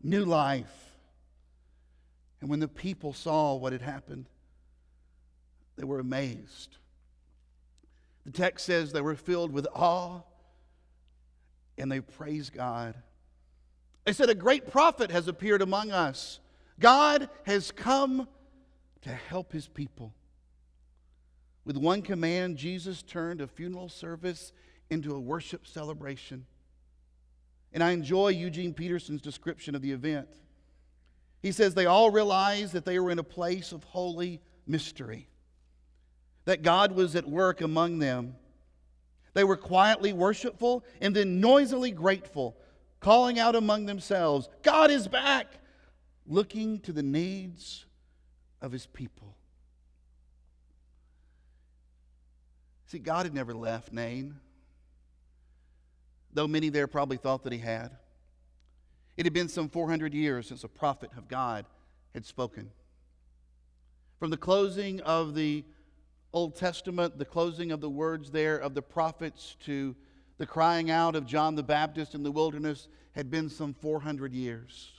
new 0.00 0.24
life. 0.24 0.94
And 2.40 2.48
when 2.48 2.60
the 2.60 2.68
people 2.68 3.12
saw 3.12 3.56
what 3.56 3.72
had 3.72 3.82
happened, 3.82 4.26
they 5.74 5.82
were 5.82 5.98
amazed. 5.98 6.76
The 8.24 8.30
text 8.30 8.64
says 8.64 8.92
they 8.92 9.00
were 9.00 9.16
filled 9.16 9.50
with 9.50 9.66
awe 9.74 10.20
and 11.76 11.90
they 11.90 12.00
praised 12.00 12.52
God. 12.52 12.94
They 14.04 14.12
said, 14.12 14.30
A 14.30 14.36
great 14.36 14.70
prophet 14.70 15.10
has 15.10 15.26
appeared 15.26 15.60
among 15.60 15.90
us. 15.90 16.38
God 16.78 17.28
has 17.42 17.72
come 17.72 18.28
to 19.02 19.08
help 19.10 19.50
his 19.50 19.66
people. 19.66 20.14
With 21.64 21.76
one 21.76 22.02
command, 22.02 22.56
Jesus 22.56 23.02
turned 23.02 23.40
a 23.40 23.48
funeral 23.48 23.88
service 23.88 24.52
into 24.90 25.12
a 25.12 25.18
worship 25.18 25.66
celebration. 25.66 26.46
And 27.74 27.82
I 27.82 27.90
enjoy 27.90 28.28
Eugene 28.28 28.72
Peterson's 28.72 29.20
description 29.20 29.74
of 29.74 29.82
the 29.82 29.92
event. 29.92 30.28
He 31.42 31.52
says 31.52 31.74
they 31.74 31.84
all 31.84 32.10
realized 32.10 32.72
that 32.72 32.86
they 32.86 32.98
were 32.98 33.10
in 33.10 33.18
a 33.18 33.24
place 33.24 33.72
of 33.72 33.84
holy 33.84 34.40
mystery, 34.66 35.28
that 36.46 36.62
God 36.62 36.92
was 36.92 37.14
at 37.14 37.28
work 37.28 37.60
among 37.60 37.98
them 37.98 38.36
they 39.34 39.44
were 39.44 39.56
quietly 39.56 40.12
worshipful 40.12 40.84
and 41.00 41.14
then 41.14 41.40
noisily 41.40 41.90
grateful, 41.90 42.56
calling 43.00 43.38
out 43.38 43.56
among 43.56 43.86
themselves, 43.86 44.48
God 44.62 44.90
is 44.90 45.06
back, 45.08 45.58
looking 46.26 46.78
to 46.80 46.92
the 46.92 47.02
needs 47.02 47.84
of 48.62 48.72
his 48.72 48.86
people. 48.86 49.36
See, 52.86 53.00
God 53.00 53.26
had 53.26 53.34
never 53.34 53.52
left 53.52 53.92
Nain, 53.92 54.36
though 56.34 56.48
many 56.48 56.68
there 56.68 56.86
probably 56.86 57.16
thought 57.16 57.44
that 57.44 57.52
he 57.52 57.60
had. 57.60 57.90
It 59.16 59.24
had 59.24 59.32
been 59.32 59.48
some 59.48 59.68
400 59.68 60.12
years 60.12 60.48
since 60.48 60.64
a 60.64 60.68
prophet 60.68 61.10
of 61.16 61.28
God 61.28 61.66
had 62.12 62.26
spoken. 62.26 62.70
From 64.18 64.30
the 64.30 64.36
closing 64.36 65.00
of 65.00 65.34
the 65.34 65.64
Old 66.32 66.56
Testament, 66.56 67.18
the 67.18 67.24
closing 67.24 67.70
of 67.70 67.80
the 67.80 67.90
words 67.90 68.30
there 68.30 68.58
of 68.58 68.74
the 68.74 68.82
prophets 68.82 69.56
to 69.64 69.94
the 70.38 70.46
crying 70.46 70.90
out 70.90 71.14
of 71.14 71.26
John 71.26 71.54
the 71.54 71.62
Baptist 71.62 72.14
in 72.14 72.24
the 72.24 72.32
wilderness 72.32 72.88
had 73.12 73.30
been 73.30 73.48
some 73.48 73.72
400 73.72 74.32
years. 74.32 74.90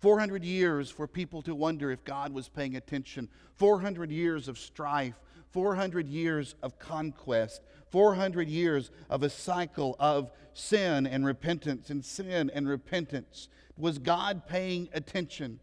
400 0.00 0.44
years 0.44 0.90
for 0.90 1.06
people 1.06 1.42
to 1.42 1.54
wonder 1.54 1.90
if 1.90 2.04
God 2.04 2.32
was 2.32 2.48
paying 2.48 2.76
attention. 2.76 3.28
400 3.56 4.10
years 4.10 4.48
of 4.48 4.58
strife. 4.58 5.14
400 5.50 6.06
years 6.06 6.54
of 6.62 6.78
conquest. 6.78 7.62
400 7.90 8.48
years 8.48 8.90
of 9.10 9.22
a 9.22 9.30
cycle 9.30 9.96
of 9.98 10.30
sin 10.52 11.06
and 11.06 11.24
repentance 11.24 11.90
and 11.90 12.04
sin 12.04 12.50
and 12.54 12.68
repentance. 12.68 13.48
Was 13.76 13.98
God 13.98 14.46
paying 14.46 14.88
attention? 14.92 15.60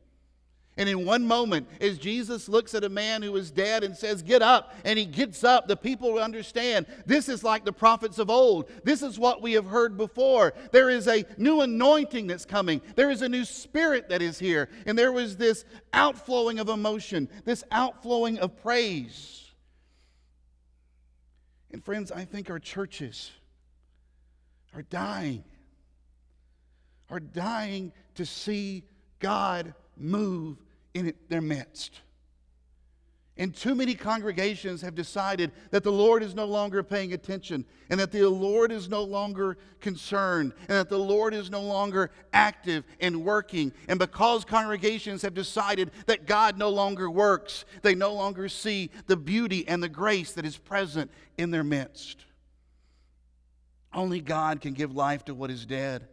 And 0.77 0.89
in 0.89 1.05
one 1.05 1.25
moment, 1.25 1.69
as 1.79 1.97
Jesus 1.97 2.49
looks 2.49 2.75
at 2.75 2.83
a 2.83 2.89
man 2.89 3.21
who 3.21 3.33
is 3.38 3.49
dead 3.49 3.85
and 3.85 3.95
says, 3.95 4.21
Get 4.21 4.41
up, 4.41 4.73
and 4.83 4.99
he 4.99 5.05
gets 5.05 5.43
up, 5.45 5.67
the 5.67 5.77
people 5.77 6.19
understand 6.19 6.85
this 7.05 7.29
is 7.29 7.45
like 7.45 7.63
the 7.63 7.71
prophets 7.71 8.19
of 8.19 8.29
old. 8.29 8.69
This 8.83 9.01
is 9.01 9.17
what 9.17 9.41
we 9.41 9.53
have 9.53 9.67
heard 9.67 9.95
before. 9.95 10.53
There 10.73 10.89
is 10.89 11.07
a 11.07 11.23
new 11.38 11.61
anointing 11.61 12.27
that's 12.27 12.45
coming, 12.45 12.81
there 12.95 13.09
is 13.09 13.21
a 13.21 13.29
new 13.29 13.45
spirit 13.45 14.09
that 14.09 14.21
is 14.21 14.38
here. 14.38 14.67
And 14.85 14.99
there 14.99 15.13
was 15.13 15.38
this 15.38 15.63
outflowing 15.93 16.59
of 16.59 16.67
emotion, 16.67 17.29
this 17.45 17.63
outflowing 17.71 18.39
of 18.39 18.61
praise. 18.61 19.49
And 21.71 21.83
friends, 21.83 22.11
I 22.11 22.25
think 22.25 22.49
our 22.49 22.59
churches 22.59 23.31
are 24.73 24.81
dying, 24.81 25.45
are 27.09 27.21
dying 27.21 27.93
to 28.15 28.25
see 28.25 28.83
God 29.19 29.73
move 29.97 30.58
in 30.93 31.13
their 31.30 31.41
midst. 31.41 32.01
And 33.38 33.54
too 33.54 33.75
many 33.75 33.95
congregations 33.95 34.82
have 34.82 34.95
decided 34.95 35.51
that 35.71 35.84
the 35.84 35.91
Lord 35.91 36.23
is 36.23 36.34
no 36.34 36.45
longer 36.45 36.82
paying 36.84 37.12
attention, 37.12 37.65
and 37.89 37.99
that 37.99 38.13
the 38.13 38.30
Lord 38.30 38.71
is 38.71 38.88
no 38.88 39.04
longer 39.04 39.58
concerned, 39.82 40.54
and 40.62 40.78
that 40.78 40.88
the 40.88 40.97
Lord 40.97 41.34
is 41.34 41.51
no 41.51 41.62
longer 41.62 42.12
active 42.32 42.86
and 43.01 43.25
working. 43.25 43.73
And 43.89 43.99
because 43.99 44.45
congregations 44.45 45.21
have 45.23 45.34
decided 45.34 45.91
that 46.06 46.28
God 46.28 46.58
no 46.58 46.69
longer 46.69 47.12
works, 47.12 47.65
they 47.82 47.93
no 47.93 48.13
longer 48.13 48.47
see 48.47 48.89
the 49.08 49.17
beauty 49.17 49.67
and 49.67 49.84
the 49.84 49.89
grace 49.89 50.32
that 50.32 50.45
is 50.45 50.58
present 50.58 51.12
in 51.38 51.51
their 51.51 51.63
midst. 51.63 52.23
Only 53.93 54.21
God 54.21 54.62
can 54.62 54.73
give 54.73 54.95
life 54.95 55.25
to 55.25 55.34
what 55.34 55.51
is 55.51 55.65
dead. 55.65 56.08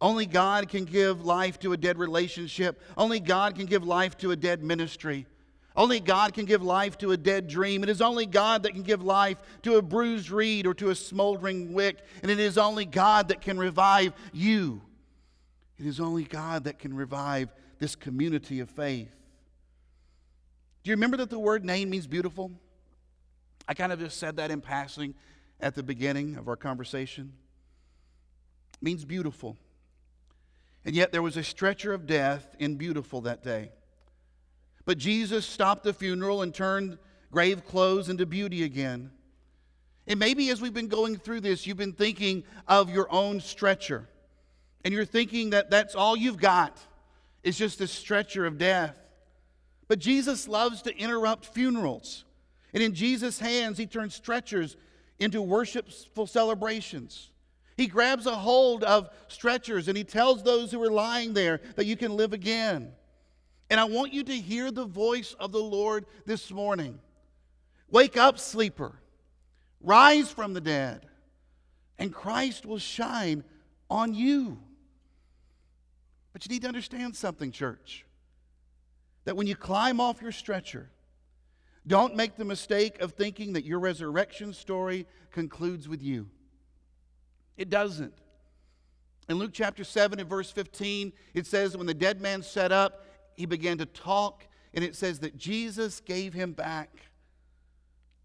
Only 0.00 0.26
God 0.26 0.68
can 0.68 0.84
give 0.84 1.24
life 1.24 1.58
to 1.60 1.72
a 1.72 1.76
dead 1.76 1.98
relationship. 1.98 2.80
Only 2.96 3.18
God 3.18 3.56
can 3.56 3.66
give 3.66 3.84
life 3.84 4.16
to 4.18 4.30
a 4.30 4.36
dead 4.36 4.62
ministry. 4.62 5.26
Only 5.74 6.00
God 6.00 6.34
can 6.34 6.44
give 6.44 6.62
life 6.62 6.98
to 6.98 7.12
a 7.12 7.16
dead 7.16 7.48
dream. 7.48 7.82
It 7.82 7.88
is 7.88 8.00
only 8.00 8.26
God 8.26 8.64
that 8.64 8.72
can 8.72 8.82
give 8.82 9.02
life 9.02 9.38
to 9.62 9.76
a 9.76 9.82
bruised 9.82 10.30
reed 10.30 10.66
or 10.66 10.74
to 10.74 10.90
a 10.90 10.94
smoldering 10.94 11.72
wick. 11.72 11.98
And 12.22 12.30
it 12.30 12.40
is 12.40 12.58
only 12.58 12.84
God 12.84 13.28
that 13.28 13.40
can 13.40 13.58
revive 13.58 14.12
you. 14.32 14.82
It 15.78 15.86
is 15.86 16.00
only 16.00 16.24
God 16.24 16.64
that 16.64 16.78
can 16.78 16.94
revive 16.94 17.52
this 17.78 17.94
community 17.94 18.60
of 18.60 18.68
faith. 18.70 19.14
Do 20.82 20.90
you 20.90 20.96
remember 20.96 21.16
that 21.18 21.30
the 21.30 21.38
word 21.38 21.64
Nain 21.64 21.90
means 21.90 22.06
beautiful? 22.06 22.50
I 23.68 23.74
kind 23.74 23.92
of 23.92 24.00
just 24.00 24.18
said 24.18 24.36
that 24.36 24.50
in 24.50 24.60
passing 24.60 25.14
at 25.60 25.74
the 25.74 25.82
beginning 25.82 26.36
of 26.36 26.48
our 26.48 26.56
conversation. 26.56 27.32
It 28.74 28.82
means 28.82 29.04
beautiful. 29.04 29.56
And 30.88 30.96
yet 30.96 31.12
there 31.12 31.20
was 31.20 31.36
a 31.36 31.44
stretcher 31.44 31.92
of 31.92 32.06
death 32.06 32.56
in 32.58 32.76
beautiful 32.76 33.20
that 33.20 33.44
day. 33.44 33.72
But 34.86 34.96
Jesus 34.96 35.44
stopped 35.44 35.84
the 35.84 35.92
funeral 35.92 36.40
and 36.40 36.54
turned 36.54 36.96
grave 37.30 37.66
clothes 37.66 38.08
into 38.08 38.24
beauty 38.24 38.62
again. 38.62 39.10
And 40.06 40.18
maybe 40.18 40.48
as 40.48 40.62
we've 40.62 40.72
been 40.72 40.88
going 40.88 41.18
through 41.18 41.42
this, 41.42 41.66
you've 41.66 41.76
been 41.76 41.92
thinking 41.92 42.42
of 42.66 42.88
your 42.88 43.06
own 43.12 43.40
stretcher. 43.40 44.08
And 44.82 44.94
you're 44.94 45.04
thinking 45.04 45.50
that 45.50 45.68
that's 45.68 45.94
all 45.94 46.16
you've 46.16 46.38
got 46.38 46.80
is 47.42 47.58
just 47.58 47.78
this 47.78 47.92
stretcher 47.92 48.46
of 48.46 48.56
death. 48.56 48.96
But 49.88 49.98
Jesus 49.98 50.48
loves 50.48 50.80
to 50.80 50.96
interrupt 50.96 51.44
funerals. 51.44 52.24
And 52.72 52.82
in 52.82 52.94
Jesus' 52.94 53.38
hands, 53.38 53.76
he 53.76 53.84
turns 53.84 54.14
stretchers 54.14 54.78
into 55.18 55.42
worshipful 55.42 56.26
celebrations. 56.26 57.28
He 57.78 57.86
grabs 57.86 58.26
a 58.26 58.34
hold 58.34 58.82
of 58.82 59.08
stretchers 59.28 59.86
and 59.86 59.96
he 59.96 60.02
tells 60.02 60.42
those 60.42 60.72
who 60.72 60.82
are 60.82 60.90
lying 60.90 61.32
there 61.32 61.60
that 61.76 61.86
you 61.86 61.96
can 61.96 62.16
live 62.16 62.32
again. 62.32 62.90
And 63.70 63.78
I 63.78 63.84
want 63.84 64.12
you 64.12 64.24
to 64.24 64.34
hear 64.34 64.72
the 64.72 64.84
voice 64.84 65.36
of 65.38 65.52
the 65.52 65.62
Lord 65.62 66.04
this 66.26 66.50
morning. 66.50 66.98
Wake 67.88 68.16
up, 68.16 68.40
sleeper. 68.40 68.98
Rise 69.80 70.28
from 70.28 70.54
the 70.54 70.60
dead, 70.60 71.06
and 71.98 72.12
Christ 72.12 72.66
will 72.66 72.80
shine 72.80 73.44
on 73.88 74.12
you. 74.12 74.58
But 76.32 76.44
you 76.44 76.50
need 76.52 76.62
to 76.62 76.68
understand 76.68 77.14
something, 77.14 77.52
church. 77.52 78.04
That 79.24 79.36
when 79.36 79.46
you 79.46 79.54
climb 79.54 80.00
off 80.00 80.20
your 80.20 80.32
stretcher, 80.32 80.90
don't 81.86 82.16
make 82.16 82.36
the 82.36 82.44
mistake 82.44 83.00
of 83.00 83.12
thinking 83.12 83.52
that 83.52 83.64
your 83.64 83.78
resurrection 83.78 84.52
story 84.52 85.06
concludes 85.30 85.88
with 85.88 86.02
you. 86.02 86.28
It 87.58 87.68
doesn't. 87.68 88.14
In 89.28 89.36
Luke 89.36 89.50
chapter 89.52 89.84
7 89.84 90.18
and 90.18 90.28
verse 90.28 90.50
15, 90.50 91.12
it 91.34 91.46
says, 91.46 91.76
When 91.76 91.86
the 91.86 91.92
dead 91.92 92.22
man 92.22 92.42
sat 92.42 92.72
up, 92.72 93.04
he 93.34 93.44
began 93.44 93.76
to 93.78 93.86
talk, 93.86 94.46
and 94.72 94.82
it 94.82 94.96
says 94.96 95.18
that 95.18 95.36
Jesus 95.36 96.00
gave 96.00 96.32
him 96.32 96.52
back 96.52 96.90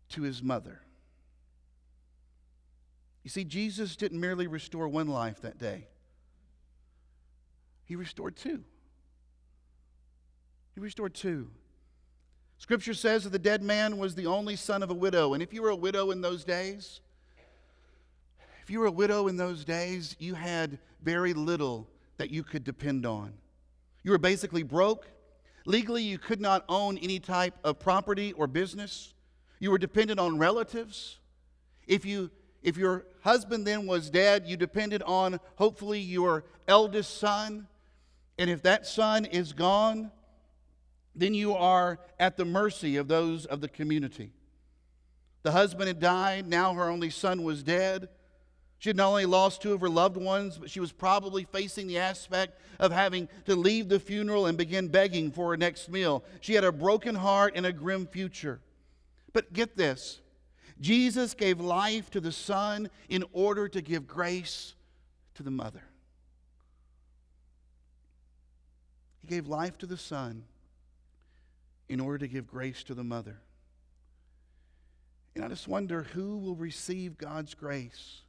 to 0.10 0.22
his 0.22 0.42
mother. 0.42 0.80
You 3.24 3.30
see, 3.30 3.44
Jesus 3.44 3.96
didn't 3.96 4.20
merely 4.20 4.48
restore 4.48 4.88
one 4.88 5.08
life 5.08 5.42
that 5.42 5.58
day, 5.58 5.88
he 7.84 7.96
restored 7.96 8.38
two. 8.38 8.64
He 10.76 10.80
restored 10.80 11.14
two. 11.14 11.52
Scripture 12.58 12.96
says 12.96 13.26
that 13.26 13.30
the 13.32 13.38
dead 13.38 13.62
man 13.62 13.98
was 13.98 14.16
the 14.16 14.26
only 14.26 14.56
son 14.56 14.82
of 14.82 14.90
a 14.90 14.94
widow. 14.94 15.34
And 15.34 15.44
if 15.44 15.54
you 15.54 15.62
were 15.62 15.70
a 15.70 15.76
widow 15.76 16.10
in 16.10 16.22
those 16.22 16.44
days, 16.44 17.02
if 18.64 18.70
you 18.70 18.80
were 18.80 18.86
a 18.86 18.92
widow 18.92 19.28
in 19.28 19.36
those 19.36 19.66
days, 19.66 20.16
you 20.20 20.36
had 20.36 20.80
very 21.02 21.34
little 21.34 21.90
that 22.16 22.30
you 22.30 22.44
could 22.44 22.64
depend 22.64 23.06
on. 23.06 23.34
You 24.04 24.12
were 24.12 24.18
basically 24.18 24.64
broke. 24.64 25.06
Legally, 25.66 26.02
you 26.02 26.18
could 26.18 26.40
not 26.40 26.64
own 26.70 26.98
any 27.00 27.20
type 27.20 27.56
of 27.66 27.78
property 27.78 28.32
or 28.32 28.48
business. 28.48 29.14
You 29.60 29.70
were 29.70 29.78
dependent 29.78 30.18
on 30.18 30.38
relatives. 30.38 31.20
If, 31.88 32.06
you, 32.06 32.32
if 32.62 32.78
your 32.78 33.06
husband 33.22 33.68
then 33.68 33.86
was 33.86 34.10
dead, 34.10 34.46
you 34.48 34.56
depended 34.56 35.04
on 35.04 35.42
hopefully 35.56 36.00
your 36.00 36.46
eldest 36.66 37.18
son. 37.18 37.68
And 38.38 38.50
if 38.50 38.62
that 38.64 38.88
son 38.88 39.26
is 39.26 39.52
gone, 39.52 40.10
then 41.14 41.34
you 41.34 41.54
are 41.54 42.00
at 42.18 42.38
the 42.38 42.46
mercy 42.46 42.96
of 42.96 43.10
those 43.10 43.46
of 43.46 43.60
the 43.60 43.68
community. 43.68 44.32
The 45.42 45.52
husband 45.52 45.90
had 45.90 46.00
died, 46.00 46.48
now 46.48 46.74
her 46.74 46.90
only 46.90 47.10
son 47.10 47.44
was 47.44 47.62
dead. 47.62 48.08
She 48.84 48.90
had 48.90 48.98
not 48.98 49.08
only 49.08 49.26
lost 49.26 49.62
two 49.62 49.72
of 49.72 49.80
her 49.80 49.88
loved 49.88 50.18
ones, 50.18 50.58
but 50.58 50.70
she 50.70 50.82
was 50.82 50.92
probably 50.92 51.46
facing 51.46 51.88
the 51.88 52.00
aspect 52.00 52.60
of 52.82 52.92
having 52.92 53.30
to 53.46 53.56
leave 53.56 53.88
the 53.88 53.98
funeral 53.98 54.46
and 54.46 54.58
begin 54.58 54.90
begging 54.90 55.32
for 55.32 55.52
her 55.52 55.56
next 55.56 55.88
meal. 55.88 56.22
She 56.42 56.54
had 56.54 56.66
a 56.66 56.72
broken 56.74 57.16
heart 57.16 57.54
and 57.56 57.66
a 57.66 57.72
grim 57.72 58.06
future. 58.06 58.60
But 59.32 59.54
get 59.54 59.78
this 59.78 60.20
Jesus 60.82 61.34
gave 61.34 61.62
life 61.62 62.12
to 62.12 62.20
the 62.20 62.34
son 62.34 62.90
in 63.08 63.24
order 63.32 63.70
to 63.70 63.80
give 63.80 64.06
grace 64.06 64.74
to 65.36 65.44
the 65.44 65.50
mother. 65.50 65.84
He 69.22 69.30
gave 69.30 69.48
life 69.48 69.78
to 69.78 69.86
the 69.86 69.96
son 69.96 70.44
in 71.88 72.02
order 72.02 72.18
to 72.18 72.28
give 72.28 72.48
grace 72.48 72.84
to 72.84 72.94
the 72.94 73.06
mother. 73.06 73.38
And 75.36 75.46
I 75.46 75.48
just 75.48 75.70
wonder 75.70 76.04
who 76.04 76.38
will 76.40 76.56
receive 76.56 77.18
God's 77.18 77.54
grace 77.54 78.24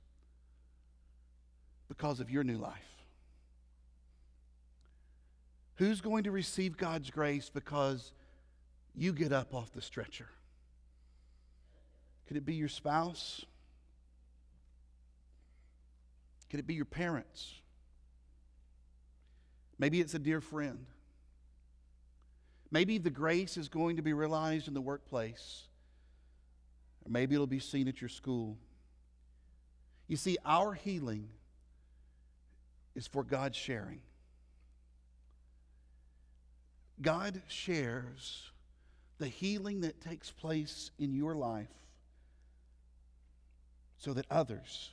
because 1.88 2.20
of 2.20 2.30
your 2.30 2.44
new 2.44 2.58
life? 2.58 2.72
Who's 5.76 6.00
going 6.00 6.24
to 6.24 6.30
receive 6.30 6.76
God's 6.76 7.10
grace 7.10 7.50
because 7.52 8.12
you 8.94 9.12
get 9.12 9.32
up 9.32 9.54
off 9.54 9.72
the 9.72 9.82
stretcher? 9.82 10.28
Could 12.26 12.36
it 12.36 12.46
be 12.46 12.54
your 12.54 12.68
spouse? 12.68 13.44
Could 16.50 16.60
it 16.60 16.66
be 16.66 16.74
your 16.74 16.84
parents? 16.84 17.54
Maybe 19.78 20.00
it's 20.00 20.14
a 20.14 20.18
dear 20.20 20.40
friend. 20.40 20.86
Maybe 22.70 22.98
the 22.98 23.10
grace 23.10 23.56
is 23.56 23.68
going 23.68 23.96
to 23.96 24.02
be 24.02 24.12
realized 24.12 24.68
in 24.68 24.74
the 24.74 24.80
workplace. 24.80 25.64
Or 27.04 27.10
maybe 27.10 27.34
it'll 27.34 27.46
be 27.46 27.58
seen 27.58 27.88
at 27.88 28.00
your 28.00 28.08
school. 28.08 28.56
You 30.06 30.16
see, 30.16 30.38
our 30.44 30.74
healing 30.74 31.28
is 32.94 33.06
for 33.06 33.24
God's 33.24 33.56
sharing. 33.56 34.00
God 37.00 37.42
shares 37.48 38.50
the 39.18 39.26
healing 39.26 39.80
that 39.80 40.00
takes 40.00 40.30
place 40.30 40.90
in 40.98 41.12
your 41.14 41.34
life 41.34 41.68
so 43.98 44.12
that 44.12 44.26
others 44.30 44.90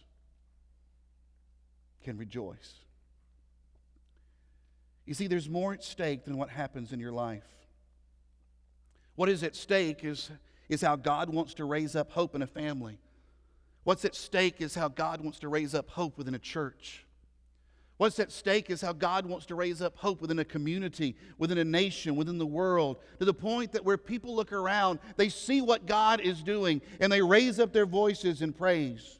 can 2.03 2.17
rejoice. 2.17 2.73
You 5.05 5.13
see, 5.13 5.27
there's 5.27 5.49
more 5.49 5.73
at 5.73 5.83
stake 5.83 6.25
than 6.25 6.37
what 6.37 6.49
happens 6.49 6.93
in 6.93 6.99
your 6.99 7.11
life. 7.11 7.43
What 9.15 9.29
is 9.29 9.43
at 9.43 9.55
stake 9.55 10.03
is, 10.03 10.31
is 10.69 10.81
how 10.81 10.95
God 10.95 11.29
wants 11.29 11.53
to 11.55 11.65
raise 11.65 11.95
up 11.95 12.11
hope 12.11 12.33
in 12.33 12.41
a 12.41 12.47
family. 12.47 12.97
What's 13.83 14.05
at 14.05 14.15
stake 14.15 14.61
is 14.61 14.75
how 14.75 14.87
God 14.87 15.21
wants 15.21 15.39
to 15.39 15.47
raise 15.47 15.75
up 15.75 15.89
hope 15.89 16.17
within 16.17 16.35
a 16.35 16.39
church. 16.39 17.05
What's 18.01 18.17
at 18.17 18.31
stake 18.31 18.71
is 18.71 18.81
how 18.81 18.93
God 18.93 19.27
wants 19.27 19.45
to 19.45 19.53
raise 19.53 19.79
up 19.79 19.95
hope 19.95 20.21
within 20.21 20.39
a 20.39 20.43
community, 20.43 21.15
within 21.37 21.59
a 21.59 21.63
nation, 21.63 22.15
within 22.15 22.39
the 22.39 22.47
world, 22.47 22.97
to 23.19 23.25
the 23.25 23.31
point 23.31 23.73
that 23.73 23.85
where 23.85 23.95
people 23.95 24.35
look 24.35 24.51
around, 24.51 24.97
they 25.17 25.29
see 25.29 25.61
what 25.61 25.85
God 25.85 26.19
is 26.19 26.41
doing 26.41 26.81
and 26.99 27.11
they 27.11 27.21
raise 27.21 27.59
up 27.59 27.73
their 27.73 27.85
voices 27.85 28.41
in 28.41 28.53
praise. 28.53 29.19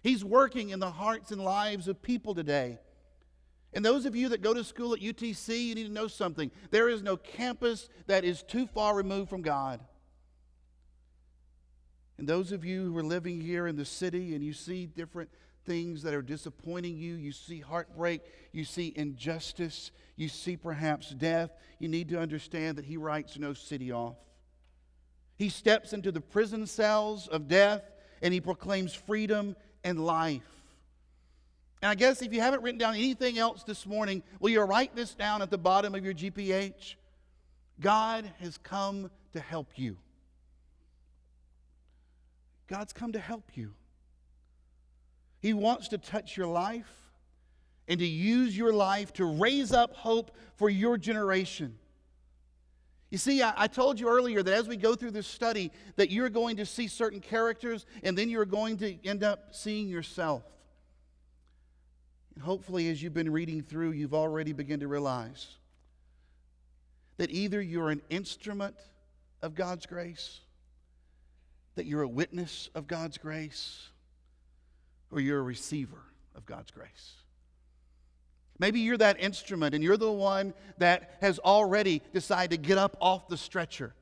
He's 0.00 0.24
working 0.24 0.70
in 0.70 0.78
the 0.78 0.92
hearts 0.92 1.32
and 1.32 1.42
lives 1.42 1.88
of 1.88 2.02
people 2.02 2.36
today. 2.36 2.78
And 3.72 3.84
those 3.84 4.06
of 4.06 4.14
you 4.14 4.28
that 4.28 4.42
go 4.42 4.54
to 4.54 4.62
school 4.62 4.94
at 4.94 5.00
UTC, 5.00 5.64
you 5.66 5.74
need 5.74 5.88
to 5.88 5.92
know 5.92 6.06
something. 6.06 6.52
There 6.70 6.88
is 6.88 7.02
no 7.02 7.16
campus 7.16 7.88
that 8.06 8.24
is 8.24 8.44
too 8.44 8.68
far 8.68 8.94
removed 8.94 9.28
from 9.28 9.42
God. 9.42 9.80
And 12.16 12.28
those 12.28 12.52
of 12.52 12.64
you 12.64 12.92
who 12.92 12.96
are 12.96 13.02
living 13.02 13.40
here 13.40 13.66
in 13.66 13.74
the 13.74 13.84
city 13.84 14.36
and 14.36 14.44
you 14.44 14.52
see 14.52 14.86
different 14.86 15.30
things 15.64 16.02
that 16.02 16.14
are 16.14 16.22
disappointing 16.22 16.96
you, 16.96 17.14
you 17.14 17.32
see 17.32 17.60
heartbreak, 17.60 18.22
you 18.52 18.64
see 18.64 18.92
injustice, 18.96 19.90
you 20.16 20.28
see 20.28 20.56
perhaps 20.56 21.10
death, 21.10 21.50
you 21.78 21.88
need 21.88 22.08
to 22.10 22.20
understand 22.20 22.78
that 22.78 22.84
He 22.84 22.96
writes 22.96 23.38
no 23.38 23.54
city 23.54 23.92
off. 23.92 24.16
He 25.36 25.48
steps 25.48 25.92
into 25.92 26.12
the 26.12 26.20
prison 26.20 26.66
cells 26.66 27.28
of 27.28 27.48
death 27.48 27.82
and 28.22 28.32
He 28.32 28.40
proclaims 28.40 28.94
freedom 28.94 29.56
and 29.82 30.04
life. 30.04 30.42
And 31.82 31.90
I 31.90 31.94
guess 31.94 32.22
if 32.22 32.32
you 32.32 32.40
haven't 32.40 32.62
written 32.62 32.78
down 32.78 32.94
anything 32.94 33.38
else 33.38 33.62
this 33.62 33.84
morning, 33.84 34.22
will 34.40 34.50
you 34.50 34.62
write 34.62 34.96
this 34.96 35.14
down 35.14 35.42
at 35.42 35.50
the 35.50 35.58
bottom 35.58 35.94
of 35.94 36.04
your 36.04 36.14
GPH? 36.14 36.94
God 37.80 38.30
has 38.40 38.56
come 38.58 39.10
to 39.32 39.40
help 39.40 39.72
you. 39.76 39.98
God's 42.68 42.92
come 42.92 43.12
to 43.12 43.18
help 43.18 43.50
you. 43.54 43.74
He 45.44 45.52
wants 45.52 45.88
to 45.88 45.98
touch 45.98 46.38
your 46.38 46.46
life 46.46 46.90
and 47.86 48.00
to 48.00 48.06
use 48.06 48.56
your 48.56 48.72
life 48.72 49.12
to 49.12 49.26
raise 49.26 49.72
up 49.72 49.94
hope 49.94 50.30
for 50.56 50.70
your 50.70 50.96
generation. 50.96 51.76
You 53.10 53.18
see, 53.18 53.42
I, 53.42 53.52
I, 53.54 53.66
told 53.66 54.00
you 54.00 54.08
earlier 54.08 54.42
that 54.42 54.54
as 54.54 54.66
we 54.66 54.78
go 54.78 54.94
through 54.94 55.10
this 55.10 55.26
study, 55.26 55.70
that 55.96 56.10
you're 56.10 56.30
going 56.30 56.56
to 56.56 56.64
see 56.64 56.88
certain 56.88 57.20
characters 57.20 57.84
and 58.02 58.16
then 58.16 58.30
you're 58.30 58.46
going 58.46 58.78
to 58.78 58.96
end 59.06 59.22
up 59.22 59.54
seeing 59.54 59.86
yourself. 59.86 60.44
And 62.34 62.42
hopefully, 62.42 62.88
as 62.88 63.02
you've 63.02 63.12
been 63.12 63.30
reading 63.30 63.60
through, 63.60 63.90
you've 63.90 64.14
already 64.14 64.54
begun 64.54 64.80
to 64.80 64.88
realize 64.88 65.46
that 67.18 67.30
either 67.30 67.60
you're 67.60 67.90
an 67.90 68.00
instrument 68.08 68.76
of 69.42 69.54
God's 69.54 69.84
grace, 69.84 70.40
that 71.74 71.84
you're 71.84 72.00
a 72.00 72.08
witness 72.08 72.70
of 72.74 72.86
God's 72.86 73.18
grace, 73.18 73.90
or 75.10 75.20
you're 75.20 75.40
a 75.40 75.42
receiver 75.42 76.02
of 76.34 76.46
God's 76.46 76.70
grace. 76.70 77.14
Maybe 78.58 78.80
you're 78.80 78.98
that 78.98 79.20
instrument 79.20 79.74
and 79.74 79.82
you're 79.82 79.96
the 79.96 80.10
one 80.10 80.54
that 80.78 81.16
has 81.20 81.38
already 81.38 82.02
decided 82.12 82.50
to 82.50 82.68
get 82.68 82.78
up 82.78 82.96
off 83.00 83.28
the 83.28 83.36
stretcher. 83.36 83.94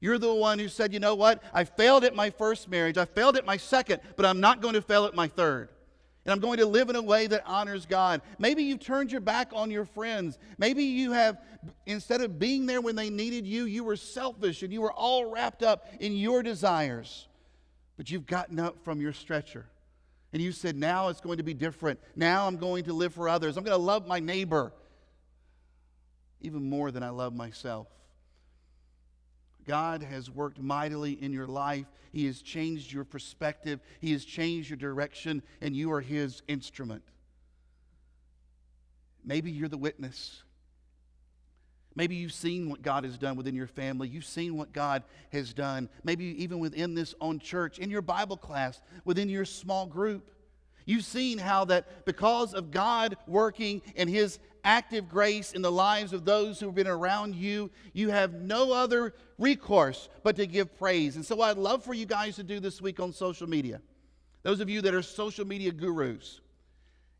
You're 0.00 0.18
the 0.18 0.34
one 0.34 0.58
who 0.58 0.68
said, 0.68 0.92
you 0.92 1.00
know 1.00 1.14
what? 1.14 1.42
I 1.54 1.64
failed 1.64 2.04
at 2.04 2.14
my 2.14 2.28
first 2.28 2.68
marriage, 2.68 2.98
I 2.98 3.06
failed 3.06 3.36
at 3.36 3.46
my 3.46 3.56
second, 3.56 4.00
but 4.16 4.26
I'm 4.26 4.40
not 4.40 4.60
going 4.60 4.74
to 4.74 4.82
fail 4.82 5.06
at 5.06 5.14
my 5.14 5.28
third. 5.28 5.70
And 6.26 6.32
I'm 6.32 6.40
going 6.40 6.58
to 6.58 6.66
live 6.66 6.88
in 6.88 6.96
a 6.96 7.02
way 7.02 7.26
that 7.26 7.42
honors 7.46 7.84
God. 7.84 8.22
Maybe 8.38 8.62
you've 8.62 8.80
turned 8.80 9.12
your 9.12 9.20
back 9.20 9.50
on 9.52 9.70
your 9.70 9.84
friends. 9.84 10.38
Maybe 10.56 10.84
you 10.84 11.12
have, 11.12 11.38
instead 11.84 12.22
of 12.22 12.38
being 12.38 12.64
there 12.64 12.80
when 12.80 12.96
they 12.96 13.10
needed 13.10 13.46
you, 13.46 13.64
you 13.64 13.84
were 13.84 13.96
selfish 13.96 14.62
and 14.62 14.72
you 14.72 14.80
were 14.80 14.92
all 14.92 15.30
wrapped 15.30 15.62
up 15.62 15.86
in 16.00 16.16
your 16.16 16.42
desires. 16.42 17.28
But 17.98 18.10
you've 18.10 18.26
gotten 18.26 18.58
up 18.58 18.82
from 18.84 19.02
your 19.02 19.12
stretcher 19.12 19.66
and 20.34 20.42
you 20.42 20.50
said, 20.50 20.76
Now 20.76 21.08
it's 21.08 21.20
going 21.20 21.38
to 21.38 21.44
be 21.44 21.54
different. 21.54 22.00
Now 22.16 22.46
I'm 22.46 22.56
going 22.56 22.84
to 22.84 22.92
live 22.92 23.14
for 23.14 23.28
others. 23.28 23.56
I'm 23.56 23.62
going 23.62 23.78
to 23.78 23.82
love 23.82 24.06
my 24.06 24.18
neighbor 24.18 24.72
even 26.40 26.68
more 26.68 26.90
than 26.90 27.02
I 27.02 27.08
love 27.10 27.32
myself. 27.32 27.86
God 29.64 30.02
has 30.02 30.28
worked 30.28 30.60
mightily 30.60 31.12
in 31.12 31.32
your 31.32 31.46
life. 31.46 31.86
He 32.12 32.26
has 32.26 32.42
changed 32.42 32.92
your 32.92 33.04
perspective. 33.04 33.80
He 34.00 34.12
has 34.12 34.24
changed 34.24 34.68
your 34.68 34.76
direction, 34.76 35.40
and 35.62 35.74
you 35.74 35.90
are 35.92 36.00
His 36.02 36.42
instrument. 36.48 37.04
Maybe 39.24 39.52
you're 39.52 39.68
the 39.68 39.78
witness. 39.78 40.42
Maybe 41.96 42.16
you've 42.16 42.32
seen 42.32 42.68
what 42.68 42.82
God 42.82 43.04
has 43.04 43.16
done 43.16 43.36
within 43.36 43.54
your 43.54 43.68
family. 43.68 44.08
You've 44.08 44.24
seen 44.24 44.56
what 44.56 44.72
God 44.72 45.04
has 45.32 45.52
done. 45.54 45.88
Maybe 46.02 46.42
even 46.42 46.58
within 46.58 46.94
this 46.94 47.14
own 47.20 47.38
church, 47.38 47.78
in 47.78 47.90
your 47.90 48.02
Bible 48.02 48.36
class, 48.36 48.80
within 49.04 49.28
your 49.28 49.44
small 49.44 49.86
group. 49.86 50.30
You've 50.86 51.04
seen 51.04 51.38
how 51.38 51.64
that 51.66 52.04
because 52.04 52.52
of 52.52 52.70
God 52.70 53.16
working 53.26 53.80
and 53.96 54.10
His 54.10 54.38
active 54.64 55.08
grace 55.08 55.52
in 55.52 55.62
the 55.62 55.70
lives 55.70 56.12
of 56.12 56.24
those 56.24 56.58
who 56.58 56.66
have 56.66 56.74
been 56.74 56.86
around 56.86 57.36
you, 57.36 57.70
you 57.92 58.10
have 58.10 58.34
no 58.34 58.72
other 58.72 59.14
recourse 59.38 60.08
but 60.22 60.36
to 60.36 60.46
give 60.46 60.76
praise. 60.78 61.16
And 61.16 61.24
so, 61.24 61.40
I'd 61.40 61.56
love 61.56 61.84
for 61.84 61.94
you 61.94 62.06
guys 62.06 62.36
to 62.36 62.42
do 62.42 62.60
this 62.60 62.82
week 62.82 62.98
on 62.98 63.12
social 63.12 63.48
media, 63.48 63.80
those 64.42 64.60
of 64.60 64.68
you 64.68 64.82
that 64.82 64.94
are 64.94 65.02
social 65.02 65.46
media 65.46 65.70
gurus, 65.70 66.40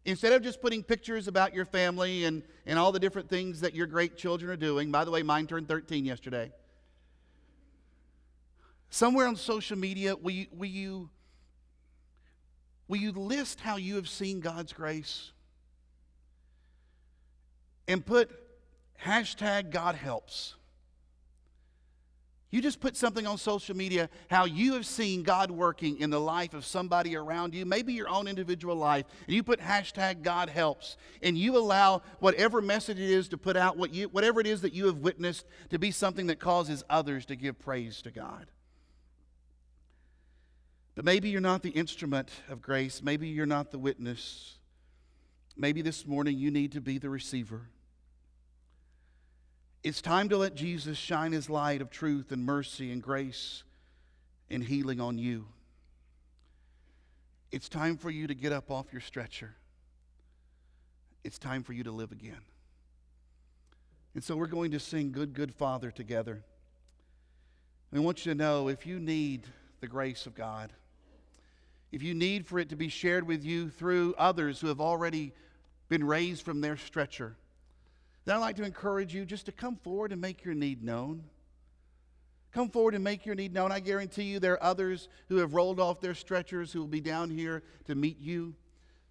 Instead 0.07 0.33
of 0.33 0.43
just 0.43 0.61
putting 0.61 0.83
pictures 0.83 1.29
about 1.29 1.55
your 1.55 1.65
family 1.65 2.25
and, 2.25 2.43
and 2.67 2.79
all 2.79 2.93
the 2.93 2.99
different 2.99 3.29
things 3.29 3.61
that 3.61 3.75
your 3.75 3.87
great 3.87 4.17
children 4.17 4.51
are 4.51 4.57
doing, 4.57 4.91
by 4.91 5.05
the 5.05 5.11
way, 5.11 5.23
mine 5.23 5.47
turned 5.47 5.67
13 5.67 6.05
yesterday. 6.05 6.53
Somewhere 8.91 9.27
on 9.27 9.37
social 9.37 9.79
media, 9.79 10.15
will 10.15 10.31
you, 10.31 10.47
will 10.53 10.69
you, 10.69 11.11
will 12.87 12.99
you 12.99 13.13
list 13.13 13.61
how 13.61 13.77
you 13.77 13.97
have 13.97 14.09
seen 14.09 14.41
God's 14.41 14.73
grace? 14.73 15.33
And 17.89 18.05
put 18.05 18.31
hashtag 19.03 19.71
God 19.71 19.95
helps. 19.95 20.55
You 22.55 22.63
just 22.63 22.79
put 22.79 22.97
something 22.97 23.27
on 23.27 23.37
social 23.37 23.77
media 23.77 24.09
how 24.31 24.45
you 24.45 24.75
have 24.75 24.87
seen 24.87 25.25
God 25.25 25.51
working 25.51 25.99
in 25.99 26.11
the 26.11 26.21
life 26.21 26.55
of 26.55 26.65
somebody 26.65 27.17
around 27.17 27.53
you, 27.53 27.67
maybe 27.67 27.95
your 27.95 28.09
own 28.09 28.29
individual 28.29 28.77
life, 28.77 29.07
and 29.27 29.35
you 29.35 29.43
put 29.43 29.59
hashtag 29.59 30.23
God 30.23 30.49
helps, 30.49 30.97
and 31.21 31.37
you 31.37 31.57
allow 31.57 32.03
whatever 32.21 32.63
message 32.63 33.01
it 33.01 33.11
is 33.11 33.27
to 33.31 33.37
put 33.37 33.57
out, 33.57 33.77
what 33.77 33.93
you, 33.93 34.07
whatever 34.07 34.39
it 34.41 34.47
is 34.47 34.61
that 34.61 34.73
you 34.73 34.87
have 34.87 34.99
witnessed, 34.99 35.47
to 35.71 35.81
be 35.81 35.91
something 35.91 36.29
that 36.29 36.39
causes 36.39 36.85
others 36.89 37.27
to 37.27 37.35
give 37.35 37.59
praise 37.59 38.01
to 38.03 38.13
God. 38.13 38.47
But 40.95 41.05
maybe 41.05 41.31
you're 41.31 41.41
not 41.41 41.65
the 41.65 41.71
instrument 41.71 42.31
of 42.49 42.63
grace, 42.63 43.03
maybe 43.03 43.27
you're 43.27 43.47
not 43.47 43.73
the 43.73 43.81
witness. 43.81 44.59
Maybe 45.57 45.83
this 45.83 46.07
morning 46.07 46.39
you 46.39 46.53
need 46.53 46.71
to 46.71 46.81
be 46.81 46.99
the 46.99 47.11
receiver. 47.11 47.63
It's 49.85 50.01
time 50.01 50.31
to 50.31 50.39
let 50.39 50.55
Jesus 50.55 50.97
shine 50.97 51.33
his 51.33 51.51
light 51.51 51.83
of 51.83 51.91
truth 51.91 52.33
and 52.33 52.47
mercy 52.47 52.91
and 52.91 53.03
grace 53.03 53.65
and 54.49 54.65
healing 54.65 54.99
on 54.99 55.19
you. 55.19 55.45
It's 57.53 57.69
time 57.69 57.99
for 57.99 58.11
you 58.11 58.27
to 58.27 58.35
get 58.35 58.51
up 58.51 58.71
off 58.71 58.87
your 58.93 59.03
stretcher. 59.03 59.55
It's 61.23 61.39
time 61.39 61.63
for 61.63 61.75
you 61.75 61.85
to 61.85 61.91
live 61.91 62.13
again. 62.13 62.41
And 64.15 64.25
so 64.25 64.37
we're 64.37 64.47
going 64.47 64.71
to 64.71 64.81
sing 64.81 65.13
Good, 65.13 65.35
Good 65.35 65.55
Father 65.55 65.91
together. 65.91 66.43
I 67.95 67.99
want 67.99 68.25
you 68.25 68.33
to 68.33 68.39
know 68.39 68.69
if 68.69 68.87
you 68.87 68.99
need 68.99 69.47
the 69.81 69.87
grace 69.87 70.25
of 70.25 70.35
God, 70.35 70.73
if 71.93 72.03
you 72.03 72.15
need 72.15 72.47
for 72.47 72.59
it 72.59 72.71
to 72.71 72.77
be 72.77 72.89
shared 72.89 73.27
with 73.27 73.45
you 73.45 73.69
through 73.69 74.15
others 74.17 74.61
who 74.61 74.69
have 74.69 74.81
already 74.81 75.33
been 75.91 76.05
raised 76.05 76.43
from 76.43 76.63
their 76.63 76.79
stretcher, 76.79 77.37
then 78.25 78.37
I'd 78.37 78.41
like 78.41 78.57
to 78.57 78.65
encourage 78.65 79.15
you 79.15 79.25
just 79.25 79.47
to 79.47 79.53
come 79.53 79.77
forward 79.77 80.13
and 80.13 80.21
make 80.21 80.45
your 80.45 80.55
need 80.55 80.83
known. 80.83 81.25
Come 82.53 82.71
forward 82.71 82.95
and 82.95 83.03
make 83.03 83.27
your 83.27 83.35
need 83.35 83.53
known. 83.53 83.73
I 83.73 83.81
guarantee 83.81 84.25
you 84.25 84.39
there 84.39 84.55
are 84.55 84.63
others 84.63 85.09
who 85.29 85.37
have 85.39 85.55
rolled 85.55 85.81
off 85.81 86.01
their 86.01 86.15
stretchers 86.15 86.73
who 86.73 86.81
will 86.81 86.87
be 86.87 87.01
down 87.01 87.29
here 87.29 87.63
to 87.87 87.95
meet 87.95 88.21
you. 88.21 88.55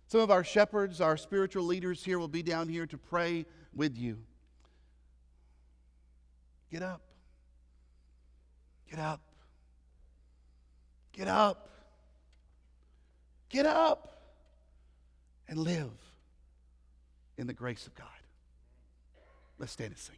Some 0.07 0.21
of 0.21 0.31
our 0.31 0.43
shepherds, 0.43 1.01
our 1.01 1.17
spiritual 1.17 1.63
leaders 1.63 2.03
here 2.03 2.19
will 2.19 2.27
be 2.27 2.43
down 2.43 2.69
here 2.69 2.85
to 2.87 2.97
pray 2.97 3.45
with 3.75 3.97
you. 3.97 4.19
Get 6.71 6.81
up. 6.81 7.01
Get 8.89 8.99
up. 8.99 9.21
Get 11.11 11.27
up. 11.27 11.69
Get 13.49 13.65
up 13.65 14.21
and 15.47 15.59
live 15.59 15.91
in 17.37 17.45
the 17.45 17.53
grace 17.53 17.85
of 17.85 17.93
God. 17.93 18.07
Let's 19.63 19.71
stand 19.71 19.91
and 19.91 19.97
sing. 19.97 20.15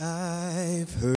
I've 0.00 0.92
heard. 0.94 1.08